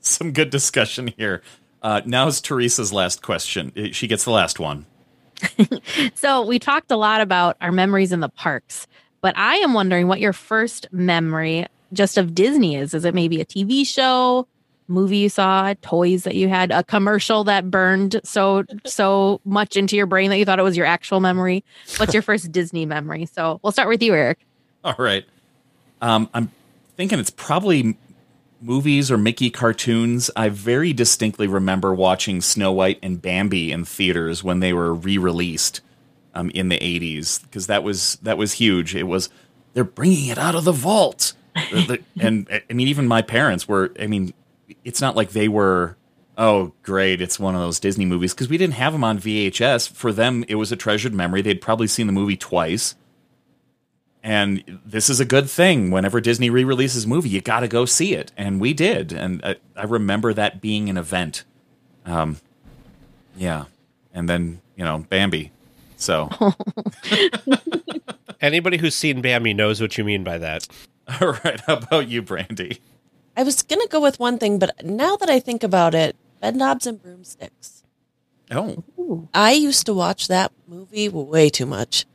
some 0.00 0.32
good 0.32 0.48
discussion 0.50 1.08
here. 1.18 1.42
Uh, 1.82 2.00
now's 2.04 2.40
Teresa's 2.40 2.92
last 2.92 3.22
question. 3.22 3.72
She 3.92 4.06
gets 4.06 4.24
the 4.24 4.30
last 4.30 4.58
one. 4.58 4.86
So 6.14 6.44
we 6.44 6.58
talked 6.58 6.90
a 6.90 6.96
lot 6.96 7.22
about 7.22 7.56
our 7.62 7.72
memories 7.72 8.12
in 8.12 8.20
the 8.20 8.28
parks, 8.28 8.86
but 9.22 9.36
I 9.38 9.56
am 9.56 9.72
wondering 9.72 10.06
what 10.06 10.20
your 10.20 10.34
first 10.34 10.86
memory 10.92 11.66
just 11.92 12.18
of 12.18 12.34
Disney 12.34 12.76
is. 12.76 12.92
Is 12.92 13.04
it 13.04 13.14
maybe 13.14 13.40
a 13.40 13.46
TV 13.46 13.86
show, 13.86 14.46
movie 14.90 15.18
you 15.18 15.28
saw, 15.28 15.72
toys 15.82 16.24
that 16.24 16.34
you 16.34 16.48
had, 16.48 16.70
a 16.70 16.82
commercial 16.84 17.44
that 17.44 17.70
burned 17.70 18.20
so 18.24 18.64
so 18.84 19.40
much 19.44 19.76
into 19.76 19.96
your 19.96 20.06
brain 20.06 20.28
that 20.30 20.38
you 20.38 20.44
thought 20.44 20.58
it 20.58 20.62
was 20.62 20.76
your 20.76 20.86
actual 20.86 21.20
memory? 21.20 21.64
What's 21.96 22.12
your 22.12 22.22
first 22.30 22.50
Disney 22.52 22.84
memory? 22.84 23.26
So 23.26 23.60
we'll 23.62 23.72
start 23.72 23.88
with 23.88 24.02
you, 24.02 24.14
Erik. 24.14 24.40
All 24.84 24.94
right. 24.98 25.24
Um, 26.02 26.28
I'm 26.34 26.50
thinking 26.96 27.18
it's 27.18 27.30
probably 27.30 27.96
movies 28.62 29.10
or 29.10 29.16
Mickey 29.18 29.50
cartoons. 29.50 30.30
I 30.36 30.48
very 30.50 30.92
distinctly 30.92 31.46
remember 31.46 31.94
watching 31.94 32.40
Snow 32.40 32.72
White 32.72 32.98
and 33.02 33.20
Bambi 33.22 33.72
in 33.72 33.84
theaters 33.84 34.42
when 34.44 34.60
they 34.60 34.72
were 34.72 34.92
re-released 34.94 35.80
um, 36.34 36.50
in 36.50 36.68
the 36.68 36.78
80s 36.78 37.42
because 37.42 37.66
that 37.68 37.82
was 37.82 38.16
that 38.22 38.36
was 38.38 38.52
huge. 38.54 38.94
It 38.94 39.04
was 39.04 39.28
they're 39.72 39.84
bringing 39.84 40.26
it 40.28 40.38
out 40.38 40.54
of 40.54 40.64
the 40.64 40.72
vault, 40.72 41.32
The- 41.70 41.86
the- 41.86 42.02
and 42.26 42.48
I 42.50 42.72
mean 42.72 42.88
even 42.88 43.06
my 43.08 43.22
parents 43.22 43.66
were. 43.68 43.92
I 44.00 44.06
mean, 44.06 44.32
it's 44.84 45.00
not 45.00 45.16
like 45.16 45.30
they 45.30 45.48
were. 45.48 45.96
Oh, 46.38 46.72
great! 46.82 47.20
It's 47.20 47.38
one 47.38 47.54
of 47.54 47.60
those 47.60 47.80
Disney 47.80 48.06
movies 48.06 48.32
because 48.32 48.48
we 48.48 48.56
didn't 48.56 48.74
have 48.74 48.92
them 48.92 49.04
on 49.04 49.18
VHS. 49.18 49.90
For 49.92 50.12
them, 50.12 50.44
it 50.48 50.54
was 50.54 50.72
a 50.72 50.76
treasured 50.76 51.12
memory. 51.12 51.42
They'd 51.42 51.60
probably 51.60 51.86
seen 51.86 52.06
the 52.06 52.12
movie 52.12 52.36
twice. 52.36 52.94
And 54.22 54.80
this 54.84 55.08
is 55.08 55.18
a 55.18 55.24
good 55.24 55.48
thing. 55.48 55.90
Whenever 55.90 56.20
Disney 56.20 56.50
re-releases 56.50 57.04
a 57.04 57.08
movie, 57.08 57.30
you 57.30 57.40
got 57.40 57.60
to 57.60 57.68
go 57.68 57.86
see 57.86 58.14
it, 58.14 58.32
and 58.36 58.60
we 58.60 58.74
did. 58.74 59.12
And 59.12 59.42
I, 59.42 59.56
I 59.74 59.84
remember 59.84 60.34
that 60.34 60.60
being 60.60 60.90
an 60.90 60.98
event. 60.98 61.44
Um, 62.04 62.36
yeah, 63.36 63.64
and 64.12 64.28
then 64.28 64.60
you 64.76 64.84
know 64.84 65.06
Bambi. 65.08 65.52
So 65.96 66.30
Anybody 68.40 68.78
who's 68.78 68.94
seen 68.94 69.20
Bambi 69.20 69.52
knows 69.52 69.80
what 69.80 69.98
you 69.98 70.04
mean 70.04 70.24
by 70.24 70.38
that. 70.38 70.66
all 71.20 71.36
right, 71.44 71.60
how 71.66 71.76
about 71.76 72.08
you, 72.08 72.22
Brandy? 72.22 72.80
I 73.36 73.42
was 73.42 73.62
gonna 73.62 73.86
go 73.88 74.00
with 74.00 74.18
one 74.18 74.38
thing, 74.38 74.58
but 74.58 74.84
now 74.84 75.16
that 75.16 75.30
I 75.30 75.40
think 75.40 75.62
about 75.62 75.94
it, 75.94 76.16
Bedknobs 76.42 76.86
and 76.86 77.02
Broomsticks. 77.02 77.82
Oh, 78.50 79.28
I 79.32 79.52
used 79.52 79.86
to 79.86 79.94
watch 79.94 80.28
that 80.28 80.52
movie 80.66 81.08
way 81.08 81.48
too 81.50 81.66
much. 81.66 82.06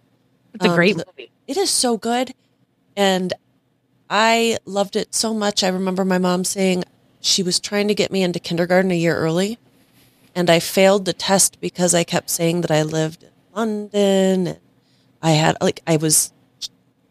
It's 0.54 0.66
a 0.66 0.70
Um, 0.70 0.76
great 0.76 0.98
movie. 0.98 1.32
It 1.48 1.58
is 1.58 1.70
so 1.70 1.98
good, 1.98 2.34
and 2.96 3.34
I 4.10 4.58
loved 4.66 4.96
it 4.96 5.16
so 5.16 5.34
much. 5.34 5.64
I 5.64 5.70
remember 5.70 6.04
my 6.06 6.18
mom 6.18 6.44
saying 6.44 6.84
she 7.22 7.42
was 7.42 7.60
trying 7.60 7.88
to 7.88 7.96
get 7.96 8.12
me 8.12 8.22
into 8.22 8.40
kindergarten 8.40 8.92
a 8.92 8.96
year 8.96 9.16
early, 9.16 9.58
and 10.36 10.50
I 10.50 10.60
failed 10.60 11.06
the 11.06 11.14
test 11.14 11.60
because 11.62 11.96
I 11.96 12.04
kept 12.04 12.30
saying 12.30 12.62
that 12.62 12.72
I 12.72 12.84
lived 12.84 13.24
in 13.24 13.30
London. 13.54 13.90
And 14.48 14.60
I 15.22 15.32
had 15.32 15.56
like 15.62 15.82
I 15.88 15.96
was, 15.98 16.34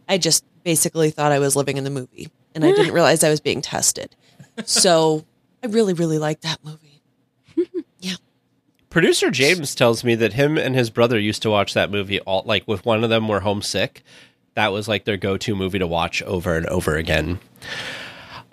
I 0.08 0.18
just 0.18 0.44
basically 0.62 1.10
thought 1.10 1.32
I 1.32 1.38
was 1.38 1.56
living 1.56 1.76
in 1.78 1.84
the 1.84 1.90
movie, 1.90 2.30
and 2.54 2.64
I 2.64 2.72
didn't 2.72 2.94
realize 2.94 3.24
I 3.24 3.30
was 3.30 3.40
being 3.40 3.62
tested. 3.62 4.14
So 4.64 5.24
I 5.62 5.66
really, 5.66 5.94
really 5.94 6.18
liked 6.18 6.42
that 6.42 6.58
movie. 6.64 7.02
Yeah. 8.00 8.16
Producer 8.90 9.30
James 9.30 9.74
tells 9.74 10.04
me 10.04 10.14
that 10.16 10.34
him 10.34 10.58
and 10.58 10.74
his 10.74 10.90
brother 10.90 11.18
used 11.18 11.40
to 11.42 11.50
watch 11.50 11.72
that 11.72 11.90
movie 11.90 12.20
all 12.20 12.42
like 12.44 12.68
with 12.68 12.84
one 12.84 13.02
of 13.02 13.08
them 13.08 13.28
were 13.28 13.40
homesick. 13.40 14.02
That 14.54 14.72
was 14.72 14.88
like 14.88 15.04
their 15.04 15.16
go-to 15.16 15.56
movie 15.56 15.78
to 15.78 15.86
watch 15.86 16.22
over 16.22 16.54
and 16.56 16.66
over 16.66 16.96
again. 16.96 17.40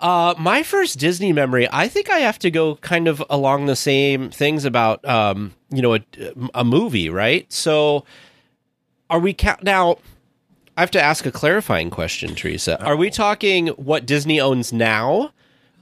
Uh, 0.00 0.34
my 0.38 0.62
first 0.64 0.98
Disney 0.98 1.32
memory, 1.32 1.68
I 1.70 1.86
think 1.86 2.10
I 2.10 2.18
have 2.20 2.38
to 2.40 2.50
go 2.50 2.76
kind 2.76 3.06
of 3.06 3.22
along 3.30 3.66
the 3.66 3.76
same 3.76 4.30
things 4.30 4.64
about 4.64 5.04
um, 5.04 5.54
you 5.70 5.80
know 5.82 5.94
a, 5.94 6.00
a 6.54 6.64
movie, 6.64 7.08
right? 7.08 7.50
So, 7.52 8.04
are 9.10 9.20
we 9.20 9.32
count 9.34 9.62
now? 9.62 9.98
I 10.76 10.80
have 10.80 10.90
to 10.92 11.02
ask 11.02 11.26
a 11.26 11.32
clarifying 11.32 11.90
question, 11.90 12.34
Teresa. 12.34 12.82
Are 12.82 12.96
we 12.96 13.10
talking 13.10 13.68
what 13.68 14.06
Disney 14.06 14.40
owns 14.40 14.72
now, 14.72 15.32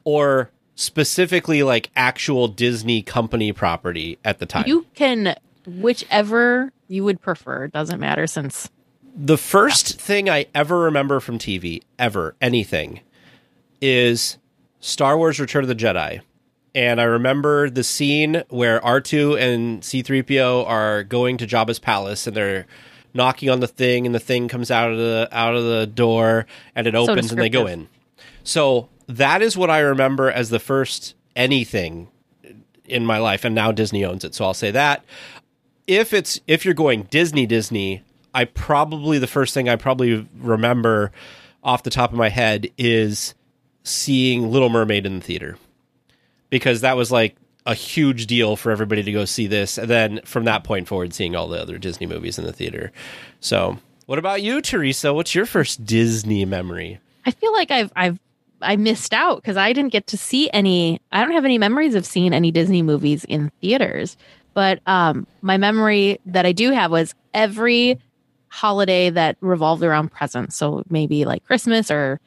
or 0.05 0.51
specifically 0.75 1.63
like 1.63 1.91
actual 1.95 2.49
Disney 2.49 3.03
company 3.03 3.53
property 3.53 4.19
at 4.25 4.39
the 4.39 4.47
time? 4.47 4.65
You 4.67 4.87
can 4.95 5.37
whichever 5.67 6.73
you 6.89 7.05
would 7.05 7.21
prefer. 7.21 7.69
Doesn't 7.69 8.01
matter 8.01 8.27
since 8.27 8.69
the 9.15 9.39
first 9.39 10.01
thing 10.01 10.29
I 10.29 10.47
ever 10.55 10.79
remember 10.79 11.21
from 11.21 11.39
TV, 11.39 11.83
ever, 11.99 12.35
anything, 12.41 13.01
is 13.81 14.39
Star 14.81 15.17
Wars 15.17 15.41
Return 15.41 15.63
of 15.63 15.69
the 15.69 15.75
Jedi. 15.75 16.21
And 16.75 17.01
I 17.01 17.05
remember 17.05 17.69
the 17.69 17.83
scene 17.83 18.45
where 18.49 18.81
R2 18.81 19.39
and 19.41 19.83
C3PO 19.83 20.67
are 20.69 21.03
going 21.03 21.37
to 21.39 21.47
Jabba's 21.47 21.81
palace 21.81 22.27
and 22.27 22.37
they're 22.37 22.67
knocking 23.13 23.51
on 23.51 23.61
the 23.61 23.67
thing 23.67 24.07
and 24.07 24.15
the 24.15 24.21
thing 24.21 24.49
comes 24.49 24.71
out 24.71 24.91
of 24.91 24.99
the 24.99 25.29
out 25.33 25.55
of 25.55 25.65
the 25.65 25.87
door 25.87 26.47
and 26.75 26.87
it 26.87 26.95
opens 26.95 27.31
and 27.31 27.41
they 27.41 27.49
go 27.49 27.67
in. 27.67 27.89
So 28.45 28.89
that 29.07 29.43
is 29.43 29.57
what 29.57 29.71
I 29.71 29.81
remember 29.81 30.31
as 30.31 30.51
the 30.51 30.61
first 30.61 31.15
anything 31.37 32.09
in 32.85 33.07
my 33.07 33.19
life 33.19 33.45
and 33.45 33.55
now 33.55 33.73
Disney 33.73 34.05
owns 34.05 34.25
it. 34.25 34.35
So 34.35 34.45
I'll 34.45 34.55
say 34.55 34.71
that 34.71 35.05
if 35.87 36.13
it's 36.13 36.41
if 36.47 36.65
you're 36.65 36.75
going 36.75 37.03
Disney 37.05 37.47
Disney, 37.47 38.05
I 38.33 38.45
probably 38.45 39.19
the 39.19 39.27
first 39.27 39.55
thing 39.55 39.69
I 39.69 39.77
probably 39.77 40.29
remember 40.39 41.11
off 41.65 41.83
the 41.83 41.91
top 41.91 42.13
of 42.13 42.19
my 42.19 42.29
head 42.29 42.71
is 42.79 43.35
seeing 43.83 44.51
Little 44.51 44.69
Mermaid 44.69 45.05
in 45.05 45.19
the 45.19 45.25
theater. 45.25 45.59
Because 46.49 46.83
that 46.83 46.97
was 46.97 47.11
like 47.11 47.37
a 47.67 47.75
huge 47.75 48.27
deal 48.27 48.57
for 48.57 48.71
everybody 48.71 49.03
to 49.03 49.13
go 49.13 49.25
see 49.25 49.47
this 49.47 49.79
and 49.79 49.89
then 49.89 50.21
from 50.25 50.45
that 50.45 50.65
point 50.65 50.89
forward 50.89 51.13
seeing 51.13 51.37
all 51.37 51.49
the 51.49 51.61
other 51.61 51.79
Disney 51.79 52.07
movies 52.07 52.39
in 52.39 52.45
the 52.45 52.53
theater. 52.53 52.93
So, 53.41 53.79
what 54.07 54.19
about 54.19 54.43
you, 54.43 54.61
Teresa? 54.61 55.15
What's 55.15 55.35
your 55.35 55.47
first 55.47 55.85
Disney 55.85 56.45
memory? 56.45 57.01
I 57.27 57.31
feel 57.31 57.53
like 57.53 57.71
I've 57.71 57.93
I've 57.95 58.19
I 58.63 58.77
missed 58.77 59.15
out 59.15 59.37
because 59.37 59.57
I 59.57 59.73
didn't 59.73 59.93
get 59.93 60.07
to 60.09 60.19
see 60.19 60.51
any. 60.51 61.01
I 61.13 61.23
don't 61.23 61.33
have 61.33 61.45
any 61.45 61.59
memories 61.59 61.95
of 61.95 62.05
seeing 62.05 62.33
any 62.33 62.51
Disney 62.51 62.83
movies 62.83 63.25
in 63.25 63.51
theaters. 63.61 64.17
But 64.53 64.81
um, 64.87 65.27
my 65.43 65.57
memory 65.57 66.19
that 66.27 66.45
I 66.45 66.53
do 66.53 66.73
have 66.73 66.91
was 66.91 67.15
every 67.33 68.01
holiday 68.49 69.11
that 69.11 69.37
revolved 69.41 69.83
around 69.83 70.11
presents. 70.11 70.57
So 70.57 70.83
maybe 70.91 71.25
like 71.25 71.45
Christmas 71.45 71.91
or 71.91 72.21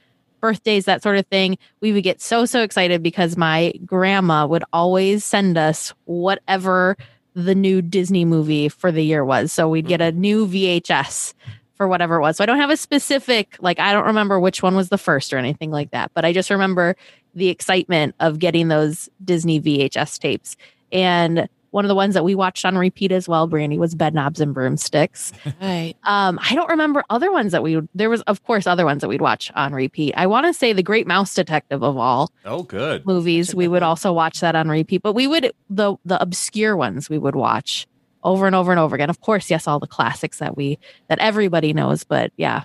birthdays, 0.43 0.84
that 0.84 1.01
sort 1.01 1.15
of 1.15 1.25
thing. 1.27 1.58
We 1.79 1.93
would 1.93 2.03
get 2.03 2.21
so 2.21 2.43
so 2.45 2.63
excited 2.63 3.01
because 3.01 3.38
my 3.38 3.73
grandma 3.86 4.45
would 4.45 4.65
always 4.73 5.23
send 5.23 5.58
us 5.58 5.93
whatever 6.03 6.97
the 7.34 7.56
new 7.56 7.82
Disney 7.82 8.25
movie 8.25 8.67
for 8.67 8.91
the 8.91 9.06
year 9.06 9.23
was. 9.23 9.53
So 9.53 9.69
we'd 9.69 9.88
get 9.88 10.01
a 10.01 10.12
mm-hmm. 10.12 10.19
new 10.19 10.47
VHS 10.47 11.34
for 11.75 11.88
whatever 11.88 12.17
it 12.17 12.21
was. 12.21 12.36
So 12.36 12.43
I 12.43 12.45
don't 12.45 12.60
have 12.60 12.69
a 12.69 12.77
specific, 12.77 13.56
like, 13.62 13.79
I 13.79 13.93
don't 13.93 14.06
remember 14.06 14.38
which 14.38 14.62
one 14.62 14.75
was 14.75 14.89
the 14.89 14.97
first 14.97 15.34
or 15.34 15.38
anything 15.38 15.71
like 15.71 15.91
that, 15.91 16.12
but 16.13 16.25
I 16.25 16.34
just 16.34 16.49
remember 16.49 16.97
the 17.34 17.47
excitement 17.47 18.13
of 18.19 18.38
getting 18.38 18.67
those 18.67 19.08
Disney 19.23 19.62
VHS 19.62 20.19
tapes. 20.19 20.58
And 20.91 21.47
one 21.73 21.86
of 21.86 21.89
the 21.89 21.95
ones 21.95 22.13
that 22.13 22.23
we 22.23 22.36
watched 22.36 22.65
on 22.65 22.77
repeat 22.77 23.12
as 23.12 23.27
well, 23.27 23.47
Brandy, 23.47 23.79
was 23.79 23.95
Bedknobs 23.95 24.39
and 24.39 24.53
Broomsticks. 24.53 25.33
Right. 25.62 25.93
Um, 26.03 26.39
I 26.41 26.55
don't 26.55 26.69
remember 26.69 27.03
other 27.09 27.31
ones 27.31 27.53
that 27.53 27.63
we 27.63 27.79
there 27.95 28.09
was, 28.09 28.21
of 28.23 28.43
course, 28.43 28.67
other 28.67 28.86
ones 28.86 29.01
that 29.01 29.07
we'd 29.07 29.21
watch 29.21 29.51
on 29.55 29.73
repeat. 29.73 30.13
I 30.17 30.27
want 30.27 30.45
to 30.45 30.53
say 30.53 30.73
The 30.73 30.83
Great 30.83 31.07
Mouse 31.07 31.33
Detective 31.33 31.83
of 31.83 31.95
all 31.97 32.31
oh, 32.43 32.63
good. 32.63 33.05
movies, 33.05 33.55
we 33.55 33.67
would 33.67 33.83
also 33.83 34.12
watch 34.12 34.41
that 34.41 34.55
on 34.55 34.67
repeat, 34.67 35.01
but 35.01 35.13
we 35.13 35.25
would, 35.27 35.53
the, 35.69 35.95
the 36.03 36.21
obscure 36.21 36.75
ones 36.75 37.09
we 37.09 37.17
would 37.17 37.36
watch 37.36 37.88
over 38.23 38.45
and 38.45 38.55
over 38.55 38.71
and 38.71 38.79
over 38.79 38.95
again. 38.95 39.09
Of 39.09 39.21
course, 39.21 39.49
yes, 39.49 39.67
all 39.67 39.79
the 39.79 39.88
classics 39.88 40.39
that 40.39 40.57
we, 40.57 40.79
that 41.07 41.19
everybody 41.19 41.71
knows, 41.71 42.03
but 42.03 42.33
yeah, 42.36 42.63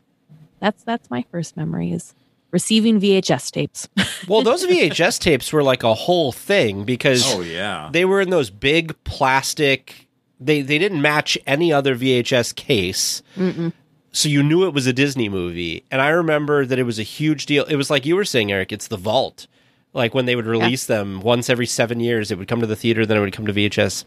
that's 0.60 0.82
that's 0.82 1.10
my 1.10 1.24
first 1.30 1.56
memory 1.56 1.92
is 1.92 2.14
receiving 2.50 3.00
VHS 3.00 3.50
tapes. 3.50 3.88
Well, 4.28 4.42
those 4.42 4.66
VHS 4.66 5.18
tapes 5.20 5.52
were 5.52 5.62
like 5.62 5.82
a 5.82 5.94
whole 5.94 6.32
thing 6.32 6.84
because 6.84 7.22
Oh 7.34 7.40
yeah. 7.40 7.88
they 7.92 8.04
were 8.04 8.20
in 8.20 8.28
those 8.30 8.50
big 8.50 8.94
plastic. 9.04 10.06
They 10.40 10.60
they 10.60 10.78
didn't 10.78 11.00
match 11.00 11.38
any 11.46 11.72
other 11.72 11.96
VHS 11.96 12.54
case, 12.54 13.22
Mm-mm. 13.36 13.72
so 14.12 14.28
you 14.28 14.42
knew 14.42 14.66
it 14.66 14.74
was 14.74 14.86
a 14.86 14.92
Disney 14.92 15.28
movie. 15.28 15.82
And 15.90 16.00
I 16.02 16.08
remember 16.10 16.66
that 16.66 16.78
it 16.78 16.82
was 16.84 16.98
a 16.98 17.02
huge 17.04 17.46
deal. 17.46 17.64
It 17.64 17.76
was 17.76 17.88
like 17.90 18.04
you 18.06 18.16
were 18.16 18.24
saying, 18.24 18.52
Erik. 18.52 18.70
It's 18.72 18.88
the 18.88 18.96
vault. 18.98 19.46
Like 19.94 20.14
when 20.14 20.26
they 20.26 20.36
would 20.36 20.46
release 20.46 20.84
them 20.84 21.20
once 21.22 21.48
every 21.48 21.66
seven 21.66 21.98
years, 22.00 22.30
it 22.30 22.36
would 22.38 22.46
come 22.48 22.60
to 22.60 22.66
the 22.66 22.76
theater, 22.76 23.06
then 23.06 23.16
it 23.16 23.20
would 23.20 23.32
come 23.32 23.46
to 23.46 23.52
VHS. 23.54 24.04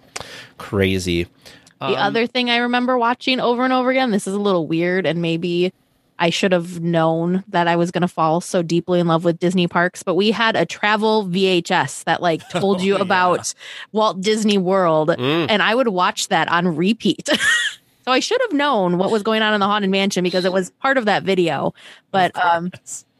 Crazy. 0.57 1.23
The 1.23 1.85
Um, 1.87 1.95
other 1.95 2.27
thing 2.27 2.49
I 2.51 2.57
remember 2.57 2.97
watching 2.97 3.39
over 3.39 3.63
and 3.63 3.73
over 3.73 3.89
again, 3.89 4.11
this 4.11 4.27
is 4.27 4.35
a 4.35 4.39
little 4.39 4.67
weird, 4.67 5.07
and 5.07 5.21
maybe 5.21 5.73
I 6.21 6.29
should 6.29 6.51
have 6.53 6.79
known 6.81 7.43
that 7.49 7.67
I 7.67 7.75
was 7.75 7.89
going 7.91 8.03
to 8.03 8.07
fall 8.07 8.39
so 8.41 8.61
deeply 8.61 8.99
in 9.01 9.07
love 9.07 9.23
with 9.25 9.39
Disney 9.39 9.67
parks, 9.67 10.03
but 10.03 10.15
we 10.15 10.31
had 10.31 10.55
a 10.55 10.65
travel 10.65 11.25
VHS 11.27 12.03
that 12.05 12.21
like 12.21 12.47
told 12.51 12.81
you 12.81 12.93
Oh, 12.93 12.97
yeah. 12.97 13.01
about 13.03 13.53
Walt 13.91 14.21
Disney 14.21 14.57
World, 14.57 15.09
Mm. 15.09 15.47
and 15.49 15.61
I 15.63 15.73
would 15.75 15.87
watch 15.89 16.27
that 16.29 16.47
on 16.49 16.75
repeat. 16.77 17.27
so 18.05 18.11
I 18.11 18.19
should 18.19 18.39
have 18.41 18.53
known 18.53 18.97
what 18.99 19.11
was 19.11 19.23
going 19.23 19.41
on 19.41 19.53
in 19.53 19.59
the 19.59 19.65
Haunted 19.65 19.89
Mansion 19.89 20.23
because 20.23 20.45
it 20.45 20.53
was 20.53 20.69
part 20.81 20.97
of 20.97 21.05
that 21.05 21.23
video. 21.23 21.73
But 22.11 22.31
um, 22.37 22.71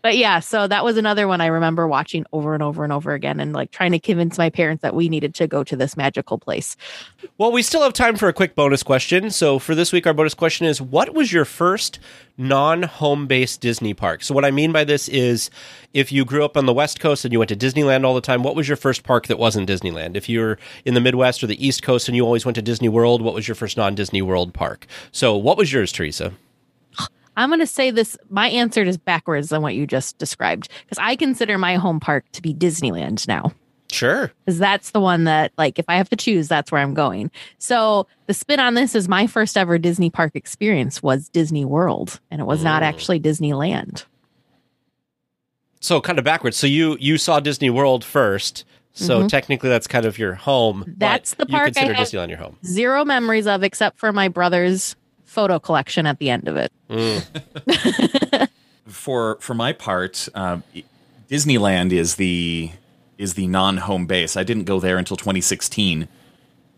but 0.01 0.17
yeah, 0.17 0.39
so 0.39 0.67
that 0.67 0.83
was 0.83 0.97
another 0.97 1.27
one 1.27 1.41
I 1.41 1.47
remember 1.47 1.87
watching 1.87 2.25
over 2.33 2.53
and 2.53 2.63
over 2.63 2.83
and 2.83 2.91
over 2.91 3.13
again, 3.13 3.39
and 3.39 3.53
like 3.53 3.71
trying 3.71 3.91
to 3.91 3.99
convince 3.99 4.37
my 4.37 4.49
parents 4.49 4.81
that 4.81 4.95
we 4.95 5.09
needed 5.09 5.35
to 5.35 5.47
go 5.47 5.63
to 5.63 5.75
this 5.75 5.95
magical 5.95 6.37
place. 6.37 6.75
Well, 7.37 7.51
we 7.51 7.61
still 7.61 7.81
have 7.81 7.93
time 7.93 8.15
for 8.15 8.27
a 8.27 8.33
quick 8.33 8.55
bonus 8.55 8.83
question. 8.83 9.29
So 9.31 9.59
for 9.59 9.75
this 9.75 9.91
week, 9.91 10.07
our 10.07 10.13
bonus 10.13 10.33
question 10.33 10.65
is: 10.65 10.81
What 10.81 11.13
was 11.13 11.31
your 11.31 11.45
first 11.45 11.99
non-home 12.37 13.27
based 13.27 13.61
Disney 13.61 13.93
park? 13.93 14.23
So 14.23 14.33
what 14.33 14.45
I 14.45 14.51
mean 14.51 14.71
by 14.71 14.83
this 14.83 15.07
is, 15.07 15.49
if 15.93 16.11
you 16.11 16.25
grew 16.25 16.43
up 16.43 16.57
on 16.57 16.65
the 16.65 16.73
West 16.73 16.99
Coast 16.99 17.23
and 17.25 17.31
you 17.31 17.39
went 17.39 17.49
to 17.49 17.55
Disneyland 17.55 18.05
all 18.05 18.15
the 18.15 18.21
time, 18.21 18.43
what 18.43 18.55
was 18.55 18.67
your 18.67 18.77
first 18.77 19.03
park 19.03 19.27
that 19.27 19.37
wasn't 19.37 19.69
Disneyland? 19.69 20.15
If 20.15 20.27
you're 20.27 20.57
in 20.85 20.93
the 20.93 21.01
Midwest 21.01 21.43
or 21.43 21.47
the 21.47 21.65
East 21.65 21.83
Coast 21.83 22.07
and 22.07 22.15
you 22.15 22.23
always 22.23 22.45
went 22.45 22.55
to 22.55 22.61
Disney 22.61 22.89
World, 22.89 23.21
what 23.21 23.33
was 23.33 23.47
your 23.47 23.55
first 23.55 23.77
non-Disney 23.77 24.21
World 24.21 24.53
park? 24.53 24.87
So 25.11 25.35
what 25.35 25.57
was 25.57 25.71
yours, 25.71 25.91
Teresa? 25.91 26.33
I'm 27.37 27.49
going 27.49 27.59
to 27.59 27.67
say 27.67 27.91
this. 27.91 28.17
My 28.29 28.47
answer 28.49 28.83
is 28.83 28.97
backwards 28.97 29.49
than 29.49 29.61
what 29.61 29.73
you 29.75 29.87
just 29.87 30.17
described 30.17 30.69
because 30.83 30.97
I 30.99 31.15
consider 31.15 31.57
my 31.57 31.75
home 31.75 31.99
park 31.99 32.25
to 32.33 32.41
be 32.41 32.53
Disneyland 32.53 33.27
now. 33.27 33.53
Sure. 33.91 34.31
Because 34.45 34.57
that's 34.57 34.91
the 34.91 35.01
one 35.01 35.25
that, 35.25 35.51
like, 35.57 35.77
if 35.77 35.85
I 35.89 35.95
have 35.97 36.09
to 36.09 36.15
choose, 36.15 36.47
that's 36.47 36.71
where 36.71 36.81
I'm 36.81 36.93
going. 36.93 37.29
So 37.57 38.07
the 38.27 38.33
spin 38.33 38.59
on 38.61 38.73
this 38.73 38.95
is 38.95 39.09
my 39.09 39.27
first 39.27 39.57
ever 39.57 39.77
Disney 39.77 40.09
park 40.09 40.31
experience 40.35 41.03
was 41.03 41.27
Disney 41.29 41.65
World, 41.65 42.19
and 42.31 42.39
it 42.39 42.45
was 42.45 42.63
not 42.63 42.83
Mm. 42.83 42.85
actually 42.85 43.19
Disneyland. 43.19 44.05
So 45.79 45.99
kind 45.99 46.19
of 46.19 46.25
backwards. 46.25 46.57
So 46.57 46.67
you 46.67 46.95
you 46.99 47.17
saw 47.17 47.39
Disney 47.39 47.69
World 47.69 48.03
first. 48.05 48.65
So 48.93 49.23
Mhm. 49.23 49.29
technically, 49.29 49.69
that's 49.69 49.87
kind 49.87 50.05
of 50.05 50.19
your 50.19 50.33
home. 50.35 50.83
but 50.85 50.99
That's 50.99 51.33
the 51.35 51.45
park 51.45 51.63
I 51.63 51.67
You 51.67 51.73
consider 51.73 51.93
have- 51.93 52.07
Disneyland 52.07 52.29
your 52.29 52.37
home. 52.39 52.57
Zero 52.65 53.05
memories 53.05 53.47
of, 53.47 53.63
except 53.63 53.97
for 53.97 54.11
my 54.11 54.27
brother's 54.27 54.95
photo 55.31 55.59
collection 55.59 56.05
at 56.05 56.19
the 56.19 56.29
end 56.29 56.47
of 56.47 56.57
it. 56.57 56.71
Mm. 56.89 58.49
for 58.87 59.37
for 59.39 59.53
my 59.53 59.71
part, 59.71 60.27
um, 60.35 60.63
Disneyland 61.29 61.93
is 61.93 62.15
the 62.15 62.71
is 63.17 63.35
the 63.35 63.47
non 63.47 63.77
home 63.77 64.05
base. 64.05 64.35
I 64.35 64.43
didn't 64.43 64.65
go 64.65 64.79
there 64.79 64.97
until 64.97 65.15
2016 65.15 66.07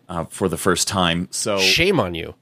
uh, 0.08 0.26
for 0.26 0.48
the 0.48 0.58
first 0.58 0.88
time. 0.88 1.28
So 1.32 1.58
Shame 1.58 2.00
on 2.00 2.14
you. 2.14 2.36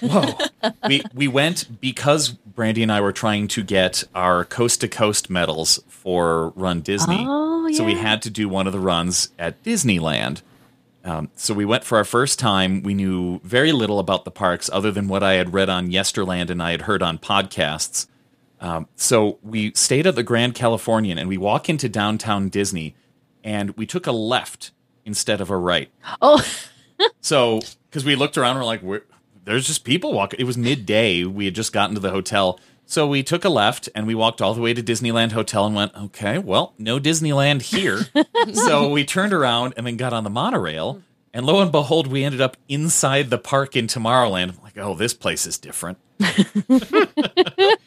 whoa, 0.00 0.36
we 0.88 1.02
we 1.14 1.28
went 1.28 1.80
because 1.80 2.30
Brandy 2.30 2.82
and 2.82 2.90
I 2.90 3.00
were 3.00 3.12
trying 3.12 3.48
to 3.48 3.62
get 3.62 4.04
our 4.14 4.44
coast 4.44 4.80
to 4.80 4.88
coast 4.88 5.30
medals 5.30 5.80
for 5.88 6.48
Run 6.50 6.80
Disney. 6.80 7.24
Oh, 7.26 7.66
yeah. 7.66 7.76
So 7.76 7.84
we 7.84 7.94
had 7.94 8.22
to 8.22 8.30
do 8.30 8.48
one 8.48 8.66
of 8.66 8.72
the 8.72 8.80
runs 8.80 9.30
at 9.38 9.62
Disneyland. 9.62 10.42
Um, 11.04 11.30
so 11.36 11.52
we 11.52 11.64
went 11.66 11.84
for 11.84 11.98
our 11.98 12.04
first 12.04 12.38
time. 12.38 12.82
We 12.82 12.94
knew 12.94 13.38
very 13.44 13.72
little 13.72 13.98
about 13.98 14.24
the 14.24 14.30
parks 14.30 14.70
other 14.72 14.90
than 14.90 15.06
what 15.06 15.22
I 15.22 15.34
had 15.34 15.52
read 15.52 15.68
on 15.68 15.90
Yesterland 15.90 16.48
and 16.50 16.62
I 16.62 16.70
had 16.70 16.82
heard 16.82 17.02
on 17.02 17.18
podcasts. 17.18 18.06
Um, 18.60 18.88
so 18.96 19.38
we 19.42 19.72
stayed 19.74 20.06
at 20.06 20.14
the 20.14 20.22
Grand 20.22 20.54
Californian 20.54 21.18
and 21.18 21.28
we 21.28 21.36
walk 21.36 21.68
into 21.68 21.88
downtown 21.88 22.48
Disney 22.48 22.94
and 23.42 23.76
we 23.76 23.84
took 23.84 24.06
a 24.06 24.12
left 24.12 24.70
instead 25.04 25.42
of 25.42 25.50
a 25.50 25.56
right. 25.56 25.90
Oh, 26.22 26.42
So, 27.20 27.60
because 27.90 28.04
we 28.04 28.16
looked 28.16 28.38
around, 28.38 28.56
we're 28.56 28.64
like, 28.64 28.82
we're, 28.82 29.02
there's 29.44 29.66
just 29.66 29.84
people 29.84 30.12
walking. 30.12 30.40
It 30.40 30.44
was 30.44 30.56
midday. 30.56 31.24
We 31.24 31.44
had 31.44 31.54
just 31.54 31.72
gotten 31.72 31.94
to 31.94 32.00
the 32.00 32.10
hotel. 32.10 32.60
So 32.86 33.06
we 33.06 33.22
took 33.22 33.44
a 33.44 33.48
left 33.48 33.88
and 33.94 34.06
we 34.06 34.14
walked 34.14 34.42
all 34.42 34.54
the 34.54 34.60
way 34.60 34.74
to 34.74 34.82
Disneyland 34.82 35.32
Hotel 35.32 35.66
and 35.66 35.74
went, 35.74 35.94
okay, 35.96 36.38
well, 36.38 36.74
no 36.78 37.00
Disneyland 37.00 37.62
here. 37.62 38.06
so 38.52 38.90
we 38.90 39.04
turned 39.04 39.32
around 39.32 39.74
and 39.76 39.86
then 39.86 39.96
got 39.96 40.12
on 40.12 40.24
the 40.24 40.30
monorail. 40.30 41.02
And 41.32 41.46
lo 41.46 41.60
and 41.60 41.72
behold, 41.72 42.06
we 42.06 42.22
ended 42.22 42.40
up 42.40 42.56
inside 42.68 43.30
the 43.30 43.38
park 43.38 43.74
in 43.74 43.86
Tomorrowland. 43.86 44.50
I'm 44.50 44.62
like, 44.62 44.78
oh, 44.78 44.94
this 44.94 45.14
place 45.14 45.46
is 45.46 45.58
different. 45.58 45.98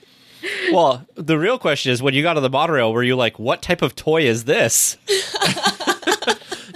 Well, 0.72 1.06
the 1.16 1.38
real 1.38 1.58
question 1.58 1.92
is 1.92 2.02
when 2.02 2.14
you 2.14 2.22
got 2.22 2.38
on 2.38 2.44
the 2.44 2.50
monorail, 2.50 2.94
were 2.94 3.04
you 3.04 3.16
like, 3.16 3.40
what 3.40 3.62
type 3.62 3.82
of 3.82 3.96
toy 3.96 4.24
is 4.24 4.46
this? 4.46 4.98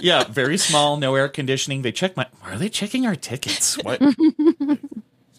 Yeah, 0.02 0.24
very 0.24 0.58
small, 0.58 0.96
no 0.96 1.14
air 1.14 1.28
conditioning. 1.28 1.82
They 1.82 1.92
check 1.92 2.16
my. 2.16 2.26
Are 2.42 2.56
they 2.56 2.68
checking 2.68 3.06
our 3.06 3.14
tickets? 3.14 3.76
What? 3.84 4.02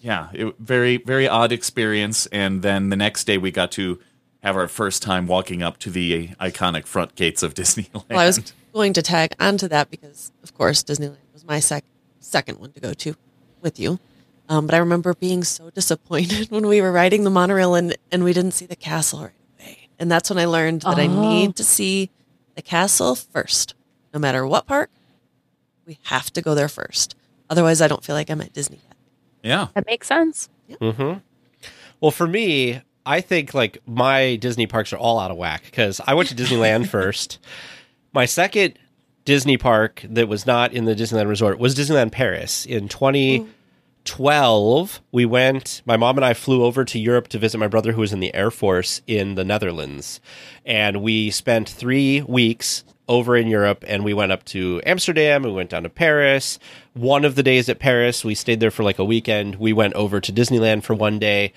Yeah, 0.04 0.28
it, 0.34 0.54
very 0.60 0.98
very 0.98 1.28
odd 1.28 1.52
experience. 1.52 2.28
And 2.28 2.62
then 2.62 2.90
the 2.90 2.96
next 2.96 3.24
day, 3.24 3.38
we 3.40 3.50
got 3.52 3.72
to 3.74 4.00
have 4.44 4.56
our 4.58 4.68
first 4.68 5.02
time 5.02 5.26
walking 5.26 5.64
up 5.64 5.78
to 5.80 5.90
the 5.90 6.28
iconic 6.40 6.86
front 6.86 7.16
gates 7.16 7.42
of 7.42 7.54
Disneyland. 7.60 8.04
Well, 8.10 8.20
I 8.20 8.26
was 8.28 8.54
going 8.74 8.94
to 8.94 9.02
tag 9.02 9.34
onto 9.40 9.68
that 9.70 9.90
because, 9.90 10.32
of 10.44 10.54
course, 10.54 10.84
Disneyland 10.84 11.16
was 11.32 11.46
my 11.46 11.60
sec- 11.60 11.86
second 12.20 12.60
one 12.60 12.72
to 12.74 12.80
go 12.80 12.94
to 12.94 13.16
with 13.62 13.80
you. 13.80 14.00
Um, 14.50 14.66
but 14.66 14.76
I 14.76 14.80
remember 14.80 15.14
being 15.14 15.46
so 15.46 15.70
disappointed 15.70 16.48
when 16.52 16.68
we 16.68 16.82
were 16.82 16.92
riding 16.92 17.24
the 17.24 17.30
monorail 17.30 17.76
and, 17.76 17.96
and 18.12 18.26
we 18.26 18.34
didn't 18.34 18.52
see 18.52 18.66
the 18.66 18.76
castle 18.76 19.22
right 19.22 19.32
away. 19.62 19.88
And 19.98 20.12
that's 20.12 20.30
when 20.30 20.38
I 20.38 20.46
learned 20.46 20.82
that 20.82 21.00
I 21.00 21.08
Oh. 21.08 21.22
need 21.30 21.56
to 21.56 21.64
see 21.64 22.10
the 22.56 22.62
castle 22.62 23.16
first. 23.16 23.74
No 24.14 24.20
matter 24.20 24.46
what 24.46 24.68
park, 24.68 24.90
we 25.88 25.98
have 26.04 26.32
to 26.34 26.42
go 26.42 26.54
there 26.54 26.68
first. 26.68 27.16
Otherwise, 27.50 27.82
I 27.82 27.88
don't 27.88 28.04
feel 28.04 28.16
like 28.16 28.30
I'm 28.30 28.42
at 28.42 28.52
Disney 28.52 28.82
yet. 28.86 28.93
Yeah, 29.44 29.68
that 29.76 29.86
makes 29.86 30.08
sense. 30.08 30.50
Mm-hmm. 30.70 31.20
Well, 32.00 32.12
for 32.12 32.28
me, 32.28 32.82
I 33.06 33.22
think 33.22 33.54
like 33.54 33.78
my 33.86 34.38
Disney 34.38 34.66
parks 34.68 34.94
are 34.94 34.98
all 34.98 35.20
out 35.20 35.32
of 35.32 35.38
whack 35.38 35.64
because 35.66 36.00
I 36.06 36.14
went 36.14 36.30
to 36.30 36.36
Disneyland 36.36 36.88
first. 36.92 37.40
My 38.14 38.26
second 38.26 38.80
Disney 39.26 39.58
park 39.58 40.06
that 40.10 40.28
was 40.28 40.46
not 40.46 40.74
in 40.74 40.86
the 40.86 40.96
Disneyland 40.96 41.28
Resort 41.28 41.58
was 41.60 41.76
Disneyland 41.76 42.12
Paris 42.12 42.66
in 42.66 42.90
2012. 42.90 45.02
We 45.12 45.26
went. 45.26 45.82
My 45.86 45.98
mom 45.98 46.18
and 46.18 46.26
I 46.26 46.34
flew 46.34 46.64
over 46.64 46.84
to 46.86 47.00
Europe 47.00 47.28
to 47.30 47.40
visit 47.40 47.58
my 47.58 47.68
brother 47.68 47.94
who 47.94 48.02
was 48.02 48.14
in 48.14 48.20
the 48.20 48.36
Air 48.36 48.52
Force 48.52 49.02
in 49.08 49.34
the 49.36 49.46
Netherlands, 49.46 50.20
and 50.66 51.02
we 51.02 51.32
spent 51.32 51.70
three 51.70 52.22
weeks 52.22 52.84
over 53.08 53.36
in 53.36 53.48
Europe 53.48 53.84
and 53.88 54.04
we 54.04 54.14
went 54.14 54.32
up 54.32 54.46
to 54.46 54.82
Amsterdam, 54.86 55.44
we 55.44 55.52
went 55.52 55.70
down 55.70 55.84
to 55.84 55.90
Paris. 55.90 56.60
One 56.94 57.26
of 57.26 57.36
the 57.36 57.44
days 57.44 57.68
at 57.70 57.80
Paris, 57.80 58.24
we 58.24 58.36
stayed 58.36 58.60
there 58.60 58.72
for 58.72 58.84
like 58.84 59.00
a 59.00 59.06
weekend. 59.06 59.56
We 59.56 59.74
went 59.74 59.94
over 59.96 60.22
to 60.22 60.32
Disneyland 60.32 60.84
for 60.84 60.94
one 60.94 61.20
day. 61.20 61.54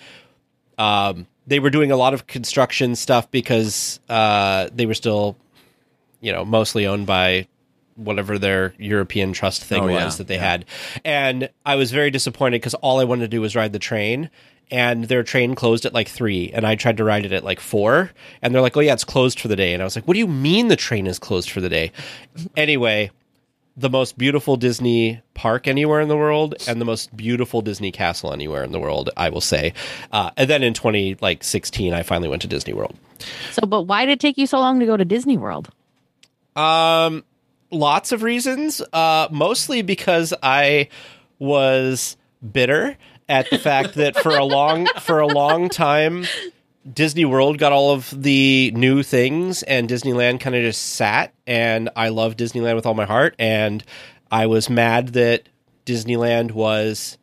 Um, 0.78 1.26
they 1.46 1.60
were 1.60 1.70
doing 1.70 1.92
a 1.92 1.96
lot 1.96 2.14
of 2.14 2.26
construction 2.26 2.96
stuff 2.96 3.30
because 3.30 4.00
uh, 4.08 4.68
they 4.74 4.86
were 4.86 4.94
still, 4.94 5.36
you 6.20 6.32
know, 6.32 6.44
mostly 6.44 6.86
owned 6.86 7.06
by 7.06 7.46
whatever 7.94 8.38
their 8.38 8.74
European 8.78 9.32
trust 9.32 9.64
thing 9.64 9.84
Oh, 9.84 9.86
was 9.86 9.94
yeah, 9.94 10.10
that 10.18 10.26
they 10.26 10.34
yeah. 10.34 10.50
had. 10.50 10.64
And 11.04 11.48
I 11.64 11.76
was 11.76 11.92
very 11.92 12.10
disappointed 12.10 12.60
because 12.60 12.74
all 12.74 13.00
I 13.00 13.04
wanted 13.04 13.22
to 13.22 13.28
do 13.28 13.40
was 13.40 13.56
ride 13.56 13.72
the 13.72 13.78
train. 13.78 14.28
And 14.70 15.04
their 15.04 15.22
train 15.22 15.54
closed 15.54 15.86
at 15.86 15.94
like 15.94 16.08
three, 16.08 16.50
and 16.52 16.66
I 16.66 16.74
tried 16.74 16.96
to 16.96 17.04
ride 17.04 17.24
it 17.24 17.32
at 17.32 17.44
like 17.44 17.60
four. 17.60 18.10
And 18.42 18.52
they're 18.52 18.62
like, 18.62 18.76
"Oh 18.76 18.80
yeah, 18.80 18.94
it's 18.94 19.04
closed 19.04 19.38
for 19.38 19.46
the 19.46 19.54
day." 19.54 19.72
And 19.72 19.80
I 19.82 19.84
was 19.84 19.94
like, 19.94 20.08
"What 20.08 20.14
do 20.14 20.18
you 20.18 20.26
mean 20.26 20.68
the 20.68 20.76
train 20.76 21.06
is 21.06 21.20
closed 21.20 21.50
for 21.50 21.60
the 21.60 21.68
day?" 21.68 21.92
anyway, 22.56 23.10
the 23.76 23.90
most 23.90 24.18
beautiful 24.18 24.56
Disney 24.56 25.20
park 25.34 25.68
anywhere 25.68 26.00
in 26.00 26.08
the 26.08 26.16
world, 26.16 26.54
and 26.66 26.80
the 26.80 26.84
most 26.84 27.16
beautiful 27.16 27.62
Disney 27.62 27.92
castle 27.92 28.32
anywhere 28.32 28.64
in 28.64 28.72
the 28.72 28.80
world, 28.80 29.10
I 29.16 29.28
will 29.28 29.40
say. 29.40 29.72
Uh, 30.10 30.30
and 30.36 30.50
then 30.50 30.62
in 30.62 30.74
twenty 30.74 31.16
like 31.20 31.44
sixteen, 31.44 31.92
I 31.92 32.02
finally 32.02 32.28
went 32.28 32.42
to 32.42 32.48
Disney 32.48 32.72
World. 32.72 32.96
So, 33.52 33.66
but 33.66 33.82
why 33.82 34.04
did 34.04 34.12
it 34.12 34.20
take 34.20 34.36
you 34.36 34.46
so 34.46 34.58
long 34.58 34.80
to 34.80 34.86
go 34.86 34.96
to 34.96 35.04
Disney 35.04 35.36
World? 35.36 35.70
Um, 36.56 37.24
lots 37.70 38.12
of 38.12 38.22
reasons. 38.22 38.80
Uh, 38.92 39.28
mostly 39.30 39.82
because 39.82 40.34
I 40.42 40.88
was 41.38 42.16
bitter 42.52 42.96
at 43.28 43.50
the 43.50 43.58
fact 43.58 43.94
that 43.94 44.16
for 44.16 44.36
a 44.36 44.44
long 44.44 44.86
for 45.00 45.20
a 45.20 45.26
long 45.26 45.68
time 45.68 46.24
Disney 46.90 47.24
World 47.24 47.58
got 47.58 47.72
all 47.72 47.92
of 47.92 48.10
the 48.22 48.72
new 48.74 49.02
things 49.02 49.62
and 49.64 49.88
Disneyland 49.88 50.40
kind 50.40 50.54
of 50.54 50.62
just 50.62 50.94
sat 50.94 51.34
and 51.46 51.90
I 51.96 52.10
love 52.10 52.36
Disneyland 52.36 52.76
with 52.76 52.86
all 52.86 52.94
my 52.94 53.06
heart 53.06 53.34
and 53.38 53.82
I 54.30 54.46
was 54.46 54.70
mad 54.70 55.08
that 55.08 55.48
Disneyland 55.84 56.52
was 56.52 57.18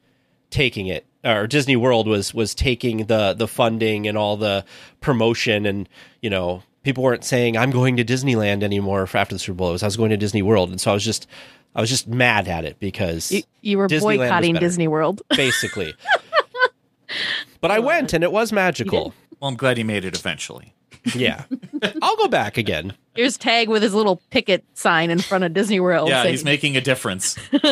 taking 0.49 0.87
it 0.87 1.05
or 1.23 1.47
Disney 1.47 1.75
World 1.75 2.07
was 2.07 2.33
was 2.33 2.53
taking 2.53 3.05
the 3.05 3.33
the 3.33 3.47
funding 3.47 4.07
and 4.07 4.17
all 4.17 4.37
the 4.37 4.65
promotion, 5.01 5.65
and 5.65 5.87
you 6.21 6.29
know 6.29 6.63
people 6.83 7.03
weren't 7.03 7.23
saying 7.23 7.57
I'm 7.57 7.71
going 7.71 7.97
to 7.97 8.03
Disneyland 8.05 8.63
anymore 8.63 9.07
for 9.07 9.17
after 9.17 9.35
the 9.35 9.39
Super 9.39 9.57
Bowl. 9.57 9.69
It 9.69 9.73
was 9.73 9.83
I 9.83 9.87
was 9.87 9.97
going 9.97 10.09
to 10.09 10.17
Disney 10.17 10.41
World, 10.41 10.69
and 10.69 10.81
so 10.81 10.91
I 10.91 10.93
was 10.93 11.05
just 11.05 11.27
I 11.75 11.81
was 11.81 11.89
just 11.89 12.07
mad 12.07 12.47
at 12.47 12.65
it 12.65 12.79
because 12.79 13.31
You, 13.31 13.43
you 13.61 13.77
were 13.77 13.87
Disneyland 13.87 14.17
boycotting. 14.17 14.55
Disney 14.55 14.87
World. 14.87 15.21
basically. 15.35 15.93
but 17.61 17.71
I 17.71 17.79
went 17.79 18.13
and 18.13 18.23
it 18.23 18.31
was 18.31 18.51
magical. 18.51 19.13
Well, 19.39 19.49
I'm 19.49 19.55
glad 19.55 19.77
he 19.77 19.83
made 19.83 20.05
it 20.05 20.17
eventually. 20.17 20.73
Yeah, 21.13 21.43
I'll 22.01 22.15
go 22.15 22.29
back 22.29 22.57
again. 22.57 22.93
Here's 23.13 23.37
Tage 23.37 23.67
with 23.67 23.83
his 23.83 23.93
little 23.93 24.21
picket 24.29 24.63
sign 24.73 25.09
in 25.09 25.19
front 25.19 25.43
of 25.43 25.53
Disney 25.53 25.81
World. 25.81 26.07
yeah, 26.07 26.21
saying, 26.21 26.33
he's 26.33 26.45
making 26.45 26.77
a 26.77 26.81
difference. 26.81 27.37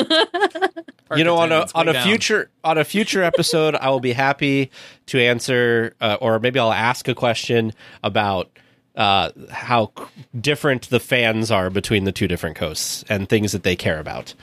you 1.15 1.23
know, 1.23 1.37
on 1.37 1.53
a 1.53 1.65
on 1.73 1.87
a 1.87 1.93
down. 1.93 2.05
future 2.05 2.49
on 2.65 2.77
a 2.77 2.83
future 2.83 3.23
episode, 3.23 3.75
I 3.75 3.89
will 3.89 4.01
be 4.01 4.11
happy 4.11 4.69
to 5.07 5.19
answer, 5.21 5.95
uh, 6.01 6.17
or 6.19 6.39
maybe 6.39 6.59
I'll 6.59 6.73
ask 6.73 7.07
a 7.07 7.15
question 7.15 7.71
about 8.03 8.49
uh, 8.95 9.31
how 9.49 9.91
c- 9.97 10.03
different 10.39 10.89
the 10.89 10.99
fans 10.99 11.49
are 11.51 11.69
between 11.69 12.03
the 12.03 12.11
two 12.11 12.27
different 12.27 12.55
coasts 12.55 13.03
and 13.09 13.27
things 13.29 13.51
that 13.53 13.63
they 13.63 13.75
care 13.75 13.99
about. 13.99 14.33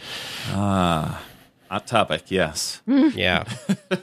Uh 0.53 1.17
hot 1.71 1.87
topic, 1.87 2.31
yes. 2.31 2.81
Yeah, 2.87 3.45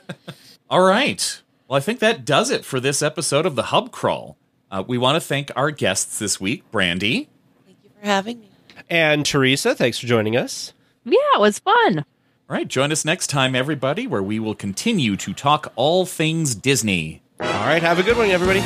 All 0.70 0.82
right. 0.82 1.42
Well, 1.68 1.78
I 1.78 1.80
think 1.80 2.00
that 2.00 2.26
does 2.26 2.52
it 2.52 2.64
for 2.64 2.80
this 2.80 3.02
episode 3.02 3.46
of 3.48 3.56
the 3.56 3.64
Hub 3.64 3.92
Crawl. 3.92 4.38
Uh, 4.70 4.84
we 4.86 4.98
want 5.00 5.16
to 5.16 5.20
thank 5.20 5.52
our 5.56 5.72
guests 5.72 6.20
this 6.20 6.40
week, 6.40 6.70
Brandy. 6.72 7.28
Thank 7.66 7.78
you 7.84 7.90
for 8.00 8.06
having 8.06 8.40
me. 8.40 8.50
and 8.90 9.26
Teresa, 9.26 9.74
thanks 9.74 9.98
for 9.98 10.06
joining 10.08 10.36
us. 10.38 10.74
Yeah, 11.06 11.18
it 11.36 11.40
was 11.40 11.58
fun. 11.60 12.00
All 12.00 12.56
right, 12.56 12.68
join 12.68 12.92
us 12.92 13.04
next 13.06 13.28
time, 13.28 13.56
everybody, 13.56 14.06
where 14.06 14.22
we 14.22 14.40
will 14.40 14.54
continue 14.56 15.16
to 15.18 15.34
talk 15.34 15.72
all 15.76 16.06
things 16.06 16.54
Disney. 16.54 17.24
All 17.40 17.48
right, 17.48 17.82
have 17.82 17.98
a 17.98 18.04
good 18.04 18.18
one, 18.18 18.30
everybody. 18.30 18.60